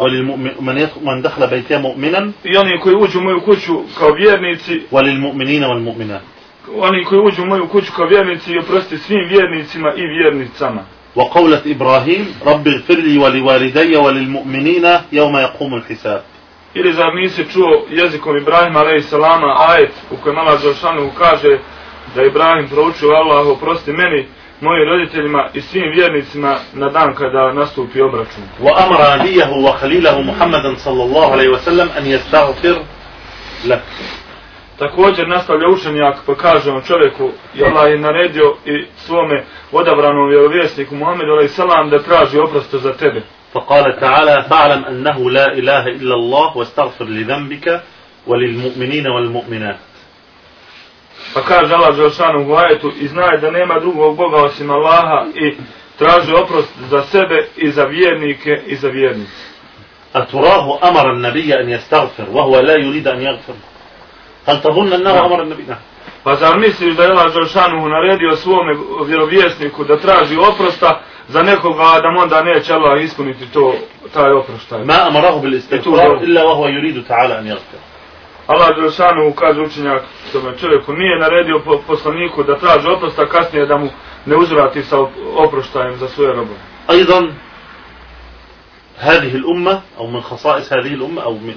[0.00, 4.12] وللمؤمن من يخ- من دخل بيتي مؤمنا i oni koji uđu u moju kuću kao
[4.12, 6.20] vjernici, وللمؤمنين والمؤمنات
[6.78, 10.82] oni koji uđu u moju kuću kao vjernici i oprosti svim vjernicima i vjernicama.
[11.16, 16.22] وقولة إبراهيم رب اغفر لي ولوالدي وللمؤمنين يوم يقوم الحساب
[16.74, 19.12] Ili zar nisi čuo jezikom Ibrahima a.s.
[19.68, 21.58] ajet u kojem Allah Đelšanu kaže
[22.14, 24.26] da je Ibrahim proučio Allah oprosti meni,
[24.60, 28.44] mojim roditeljima i svim vjernicima na dan kada nastupi obračun.
[28.60, 32.82] وأمر نبيه وخليله محمدا صلى الله عليه وسلم أن يستغفر
[33.64, 33.82] لك
[34.78, 40.94] Također nastavlja učenjak pa kaže on čovjeku i Allah je naredio i svome odabranom vjerovjesniku
[40.94, 41.56] Muhammedu a.s.
[41.90, 43.22] da traži oprosto za tebe.
[43.54, 47.80] فقال تعالى فاعلم أنه لا إله إلا الله واستغفر لذنبك
[48.26, 49.78] وللمؤمنين والمؤمنات
[51.33, 55.55] Pa kaže Allah Žešanu u ajetu i znaje da nema drugog Boga osim Allaha i
[55.97, 59.43] traži oprost za sebe i za vjernike i za vjernice.
[60.13, 63.55] A turahu amara nabija an jastagfir, wa huwa la yurida an jagfir.
[64.45, 65.77] Hal tabunna nama amara nabija.
[66.23, 68.75] Pa zar misliš da je Allah Žešanu naredio svome
[69.05, 73.73] vjerovjesniku da traži oprosta za nekoga, a da onda neće Allah ispuniti to,
[74.13, 74.85] taj oproštaj.
[74.85, 77.92] Ma amarahu bil istagfir, illa wa hua yuridu ta'ala an jagfir.
[78.46, 83.76] Allah Đelšanu kaže učenjak tome čovjeku nije naredio po, poslaniku da traži oprosta kasnije da
[83.78, 83.88] mu
[84.26, 86.58] ne uzvrati sa op- oproštajem za svoje robove.
[86.90, 87.32] أيضا
[88.98, 91.54] هذه الأمة أو من خصائص هذه الأمة أو من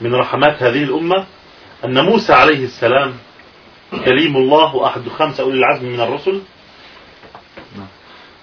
[0.00, 1.24] من رحمات هذه الأمة
[1.84, 3.12] أن موسى عليه السلام
[4.04, 6.40] كليم الله وأحد خمسة أولي العزم من الرسل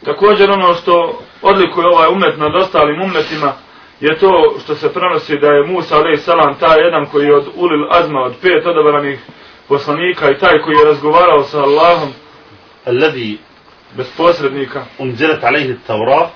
[0.06, 3.54] Također ono što odlikuje ovaj umet nad ostalim umetima
[4.02, 7.48] je to što se prenosi da je Musa alaih salam taj jedan koji je od
[7.56, 9.20] ulil azma od pet odabranih
[9.68, 12.10] poslanika i taj koji je razgovarao sa Allahom
[12.88, 13.38] الذي
[13.98, 16.30] bez posrednika, أنزلت عليه التوراة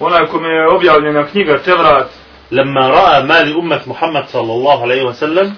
[0.00, 2.06] onaj kome je objavljena knjiga Tevrat,
[2.50, 5.54] لما رأى ما لأمة محمد صلى الله عليه وسلم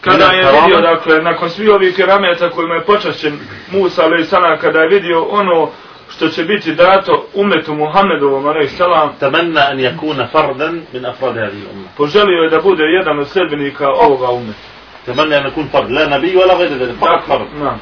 [0.00, 0.60] kada je Karama.
[0.60, 3.38] vidio, dakle, nakon svih ovih kerameta kojima je počašćen
[3.72, 5.70] Musa, ali sana, kada je vidio ono
[6.09, 8.43] što će biti dato umetu Muhammedovom,
[8.77, 13.27] salam, تمنى أن يكون فردا من أفراد هذه الأمة poželio je da bude jedan od
[13.27, 14.59] sljedbenika ovoga umeta.
[15.05, 17.77] تمنى أن يكون فرد لا نبي ولا غير ذلك فقط فرد Na.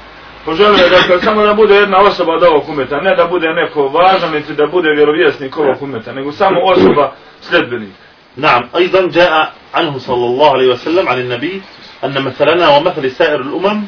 [0.46, 3.88] Poželio je dakle samo da bude jedna osoba od ovog umeta, ne da bude neko
[3.88, 7.12] važan, niti da bude vjerovjesnik ovog umeta, nego samo osoba
[7.42, 7.94] sljedbenik.
[8.38, 11.62] نعم أيضا جاء عنه صلى الله عليه وسلم عن النبي
[12.04, 13.84] أن مثلنا ومثل سائر الأمم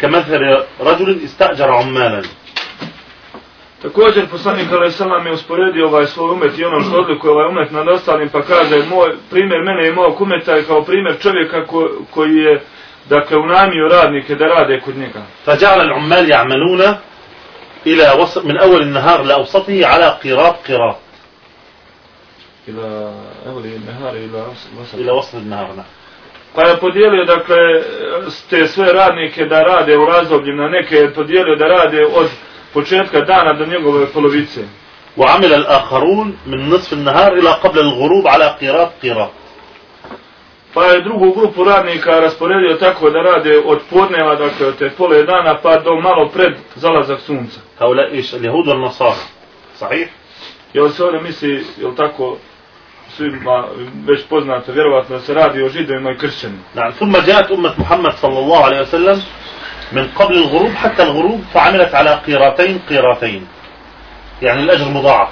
[0.00, 0.40] كمثل
[0.80, 2.22] رجل استأجر عمالا
[3.82, 7.88] Također poslanik Ali je usporedio ovaj svoj umet i ono što odlikuje ovaj umet nad
[7.88, 12.36] ostalim pa kaže moj primjer mene i mojeg umeta je kao primjer čovjeka ko, koji
[12.36, 12.60] je
[13.08, 15.22] dakle unajmio radnike da rade kod njega.
[15.44, 16.94] Fa al-ummal ya'maluna
[17.84, 20.96] ila wasat min awal an-nahar la awsatihi ala qirab qirab.
[22.66, 23.12] Ila
[23.46, 24.44] awal an-nahar ila
[24.78, 25.84] wasat ila wasat an-nahar.
[26.54, 27.56] Pa je podijelio dakle
[28.50, 32.28] te sve radnike da rade u razdobljima neke je podijelio da rade od
[32.73, 34.61] početka dana do njegove polovice.
[35.17, 39.31] وعمل الآخرون من نصف النهار إلى قبل الغروب على قيراط قيراط
[40.73, 45.23] Pa je drugu grupu radnika rasporedio tako da rade od podneva, dakle, od te pole
[45.23, 47.59] dana, pa do malo pred zalazak sunca.
[47.79, 49.15] هؤلاء إيش اليهود والنصارى
[49.79, 50.09] صحيح
[50.73, 52.37] Jel se ovdje misli, jel tako,
[53.09, 53.67] svima
[54.07, 56.63] već poznato, vjerovatno da se radi o židovima i kršćanima.
[56.75, 59.21] نعم ثم جاءت أمة محمد صلى الله عليه وسلم
[59.91, 63.47] من قبل الغروب حتى الغروب فعملت على قيراتين قيراتين
[64.41, 65.29] يعني الأجر مضاعف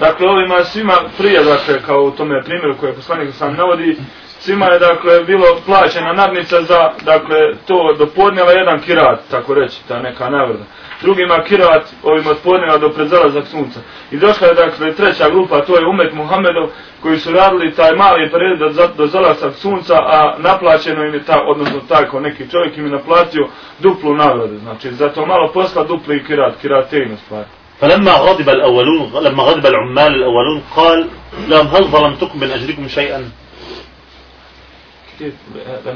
[0.00, 3.96] Dakle, ovima svima prije, dakle, kao u tome primjeru koje poslanik sam navodi,
[4.40, 9.76] svima je, dakle, bilo plaćena nadnica za, dakle, to do podneva jedan kirat, tako reći,
[9.88, 10.64] ta neka nagrada.
[11.01, 13.79] Drugima kirat, ovim od podneva do pred zalazak sunca.
[14.11, 16.69] I došla je, dakle, treća grupa, to je umet Muhammedov,
[17.01, 21.41] koji su radili taj mali period do, do zalazak sunca, a naplaćeno im je ta,
[21.47, 23.47] odnosno taj ko neki čovjek im je naplatio
[23.79, 24.57] duplu nagradu.
[24.57, 27.47] Znači, za to malo posla dupli kirat, kiratein u stvari.
[27.81, 31.07] فلما غضب الأولون لما غضب العمال الأولون قال
[31.47, 33.29] لهم هل ظلمتكم من أجركم شيئا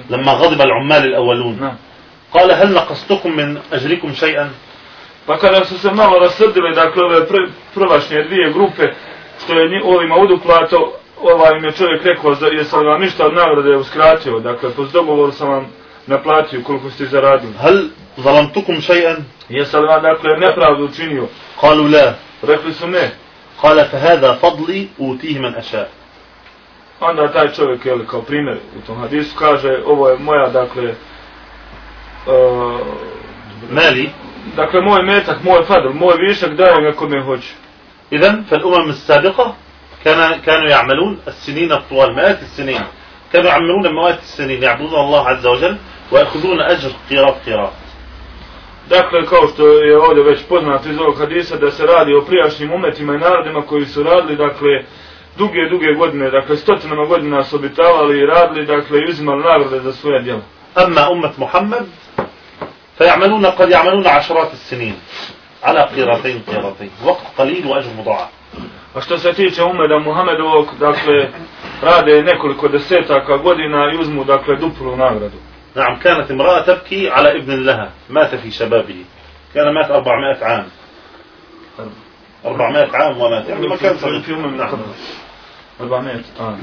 [0.09, 1.77] لما غضب العمال الأولون.
[2.33, 4.49] قال هل نقصتكم من أجركم شيئا
[5.25, 7.35] Pa kada su se malo rasrdile, dakle, ove pr
[7.73, 8.83] prvašnje dvije grupe,
[9.43, 13.75] što je ovima uduplato, ovaj im je čovjek rekao, jesam li vam ništa od nagrade
[13.75, 15.65] uskratio, dakle, po dogovoru sam vam
[16.07, 17.53] naplatio koliko ste zaradili.
[17.53, 17.77] Hal
[18.17, 19.25] zalamtukum šajan?
[19.49, 21.27] Jesam li vam, dakle, nepravdu učinio?
[21.61, 22.13] Kalu la.
[22.41, 23.11] Rekli su ne.
[23.61, 25.85] Kala fa hada fadli u man aša.
[26.99, 30.93] Onda taj čovjek, jel, kao primjer u tom hadisu, kaže, ovo je moja, dakle,
[32.25, 32.79] uh,
[33.71, 34.09] Mali?
[34.55, 37.53] Dakle, moj metak, moj fadl, moj višak, dajem ga kome hoću.
[38.13, 39.55] إذا فالأمم السابقة
[40.03, 42.83] كان كانوا يعملون السنين الطوال مئات السنين
[43.33, 45.77] كانوا يعملون مئات السنين يعبدون الله عز وجل
[46.11, 47.73] ويأخذون أجر قيراط قيراط
[48.89, 52.73] Dakle, kao što je ovdje već poznato iz ovog hadisa, da se radi o prijašnjim
[52.73, 54.83] umetima i narodima koji su radili, dakle,
[55.37, 59.93] duge, duge godine, dakle, stotinama godina su obitavali i radili, dakle, i uzimali nagrade za
[59.93, 60.41] svoje djela.
[60.77, 61.85] أما أمة محمد
[62.97, 64.95] فيعملون قد يعملون عشرات السنين
[65.63, 68.29] على قيراتين قيراتين وقت قليل وأجر مضاعف
[68.95, 71.29] A što se tiče umeda Muhammedovog, dakle,
[71.81, 75.37] rade nekoliko desetaka godina i uzmu, dakle, duplu nagradu.
[75.75, 79.05] نعم كانت امرأة تبكي على ابن لها مات في شبابه
[79.53, 80.65] كان مات 400 عام
[82.45, 84.79] 400 عام ومات يعني ما كان صغير في umem نعم.
[85.79, 86.55] Albanet, a.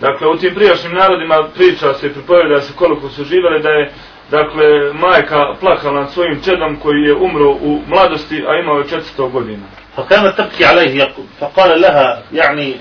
[0.00, 3.92] Dakle, u tim prijašnjim narodima priča se i pripoveda se koliko su živjeli da je
[4.31, 9.31] Dakle, majka plakala nad svojim čedom koji je umro u mladosti, a imao je 400
[9.31, 9.63] godina.
[9.97, 12.75] فكانت تبكي عليه يق- فقال لها يعني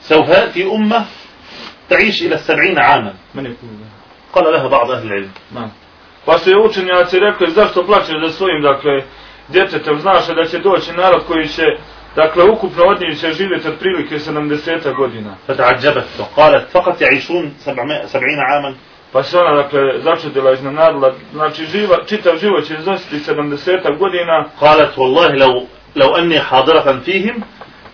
[0.00, 1.04] سوف يأتي أمة
[1.88, 3.86] تعيش إلى السبعين عاما Meni je kuda.
[4.34, 5.68] قال لها بعض أهل العلم Da.
[6.26, 9.02] Pa su je učenjaci rekli, zašto plaćeš za svojim, dakle,
[9.48, 11.62] djetetom, znaš da će doći narod koji će,
[12.16, 15.34] dakle, ukupno od njih će živjeti otprilike 70 godina.
[15.48, 18.74] فتعجبت وقالت فقط يعيشون 700 70 عاما
[19.13, 24.97] Pa se ona, dakle, začudila, iznenadila, znači, živa, čitav život će iznositi 70 godina, قالت
[24.97, 27.43] والله لو لو أني حاضرة فيهم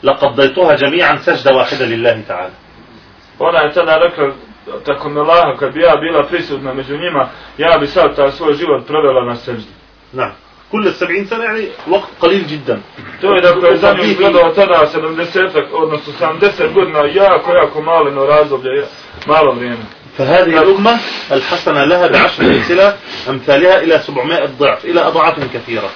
[0.03, 2.53] لقضيتها جميعا سجدة واحدة لله تعالى
[3.39, 4.31] ona je tada rekla,
[4.85, 8.53] tako me Laha, kad bi ja bila prisutna među njima, ja bi sad taj svoj
[8.53, 9.71] život provela na seždi.
[10.13, 10.33] نعم
[10.71, 12.81] كل السبعين سنة يعني وقت قليل جدا
[13.21, 18.85] To je dakle za nju izgledalo tada 70, odnosno 70 godina, jako, jako maleno razdoblje,
[19.27, 19.85] malo vrijeme.
[20.18, 20.98] فهذه الأمة
[21.32, 22.96] الحسنة لها بعشر أمثلة
[23.28, 25.90] أمثالها إلى 700 ضعف إلى أضعاف كثيرة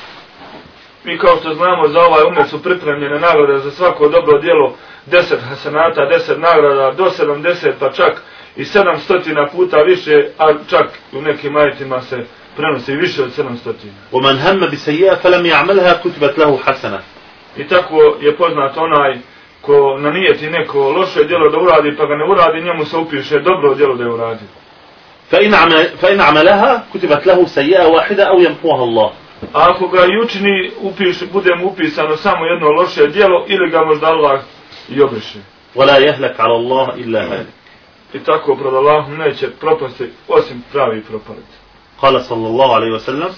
[1.04, 4.74] Mi kao što znamo za ovaj umet su pripremljene nagrade za svako dobro djelo
[5.10, 8.22] 10 hasanata, 10 nagrada, do 70 pa čak
[8.56, 12.24] i 700 puta više, a čak u nekim ajitima se
[12.56, 13.72] prenosi više od 700.
[14.12, 17.00] ومن هم بسيئة فلم يعملها كتبت له حسنة
[17.56, 19.18] I tako je poznat onaj
[19.60, 23.74] ko nanijeti neko loše djelo da uradi pa ga ne uradi, njemu se upiše dobro
[23.74, 24.44] djelo da je uradi.
[25.30, 29.10] فإن, عمل فإن عملها كتبت له سيئة واحدة أو يمحوها الله
[29.54, 33.84] A ako ga i učini, upiše, bude mu upisano samo jedno loše djelo ili ga
[33.84, 34.40] možda Allah
[34.88, 35.38] i obriše.
[35.74, 37.46] ولا يهلك على الله إلا هالك
[38.14, 41.56] I tako pred Allahom neće propasti osim pravi propaliti.
[42.02, 43.30] قال صلى الله عليه وسلم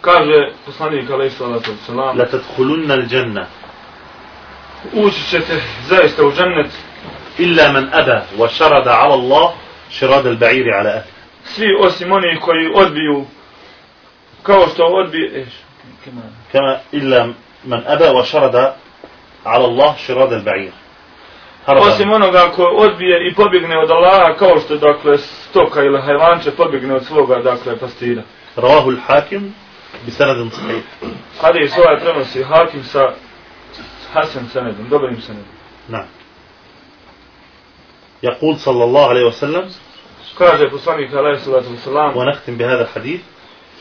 [0.00, 3.46] Kaže poslanik alaih salatu wasalam, لتدخلن الجنة
[4.92, 6.70] ući ćete zaista u džennet
[7.40, 9.54] إلا من أبى وشرد على الله
[9.90, 11.04] شراد البعير على أهله
[11.44, 13.24] svi osim oni koji odbiju
[14.42, 15.48] kao što odbije eš,
[16.04, 16.22] kema,
[16.52, 17.26] كما إلا
[17.64, 18.72] من أبى وشرد
[19.46, 20.72] على الله شراد البعير
[21.66, 26.50] هرب osim onoga ko odbije i pobjegne od Allaha kao što dakle stoka ili hajvanče
[26.50, 28.22] pobjegne od svoga dakle pastira.
[28.58, 29.50] رواه الحاكم
[30.06, 30.82] بسند صحيح
[31.42, 33.14] Hadis ovaj prenosi Hakim sa
[34.13, 35.43] حسن سند دبر سندهم
[35.89, 36.07] نعم.
[38.23, 39.69] يقول صلى الله عليه وسلم
[40.39, 43.21] كاجي بصانيك عليه الصلاة والسلام ونختم بهذا الحديث.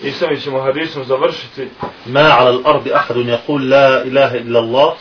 [0.03, 1.69] يسمي شمو حديث مزبرشتي
[2.07, 4.95] ما على الأرض أحد يقول لا إله إلا الله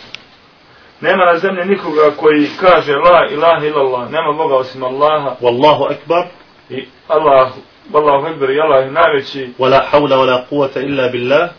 [1.01, 5.91] نعم على زمن نكوغا كوي كاجي لا إله إلا الله نعم بغا اسم الله والله
[5.91, 6.27] أكبر
[7.11, 7.53] الله
[7.93, 9.05] والله أكبر يلا هنا
[9.59, 11.51] ولا حول ولا قوة إلا بالله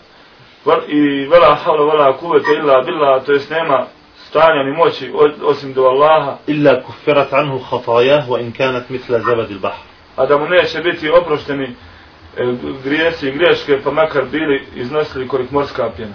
[0.89, 3.87] i vela havla vela kuvete illa billa, to jest nema
[4.29, 5.13] stanja ni moći
[5.45, 6.37] osim do Allaha.
[6.47, 9.85] Illa kuferat anhu hataja, wa in kanat mitla zabad il bahar.
[10.17, 11.65] A da mu neće biti oprošteni
[12.37, 12.55] e,
[12.85, 16.15] grijesi i greške, pa makar bili iznosili korik morska pjena.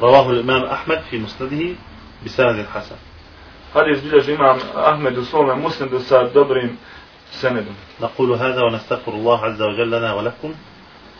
[0.00, 1.76] Ravahu l'imam Ahmed fi musnadihi
[2.22, 2.98] bisanad il Hasan.
[3.74, 6.78] Hadis bilježi imam Ahmed u svome musnadu sa dobrim
[7.30, 7.74] senedom.
[7.98, 10.54] Nakulu hada wa nastakuru Allah azza wa jallana wa lakum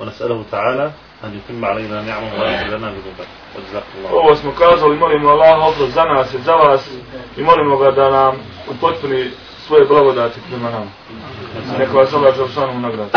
[0.01, 0.93] wa nas'alahu ta'ala
[1.24, 5.93] أن يتم علينا نعمه ويغفر لنا ذنوبنا وجزاكم الله Ovo smo kazali, molimo Allah oprost
[5.93, 6.88] za nas i za vas
[7.38, 8.36] i molimo ga da nam
[8.68, 9.32] upotpuni
[9.68, 10.91] svoje blagodati prema nama.
[11.80, 13.12] Neka vas Allah Želšanu nagradi.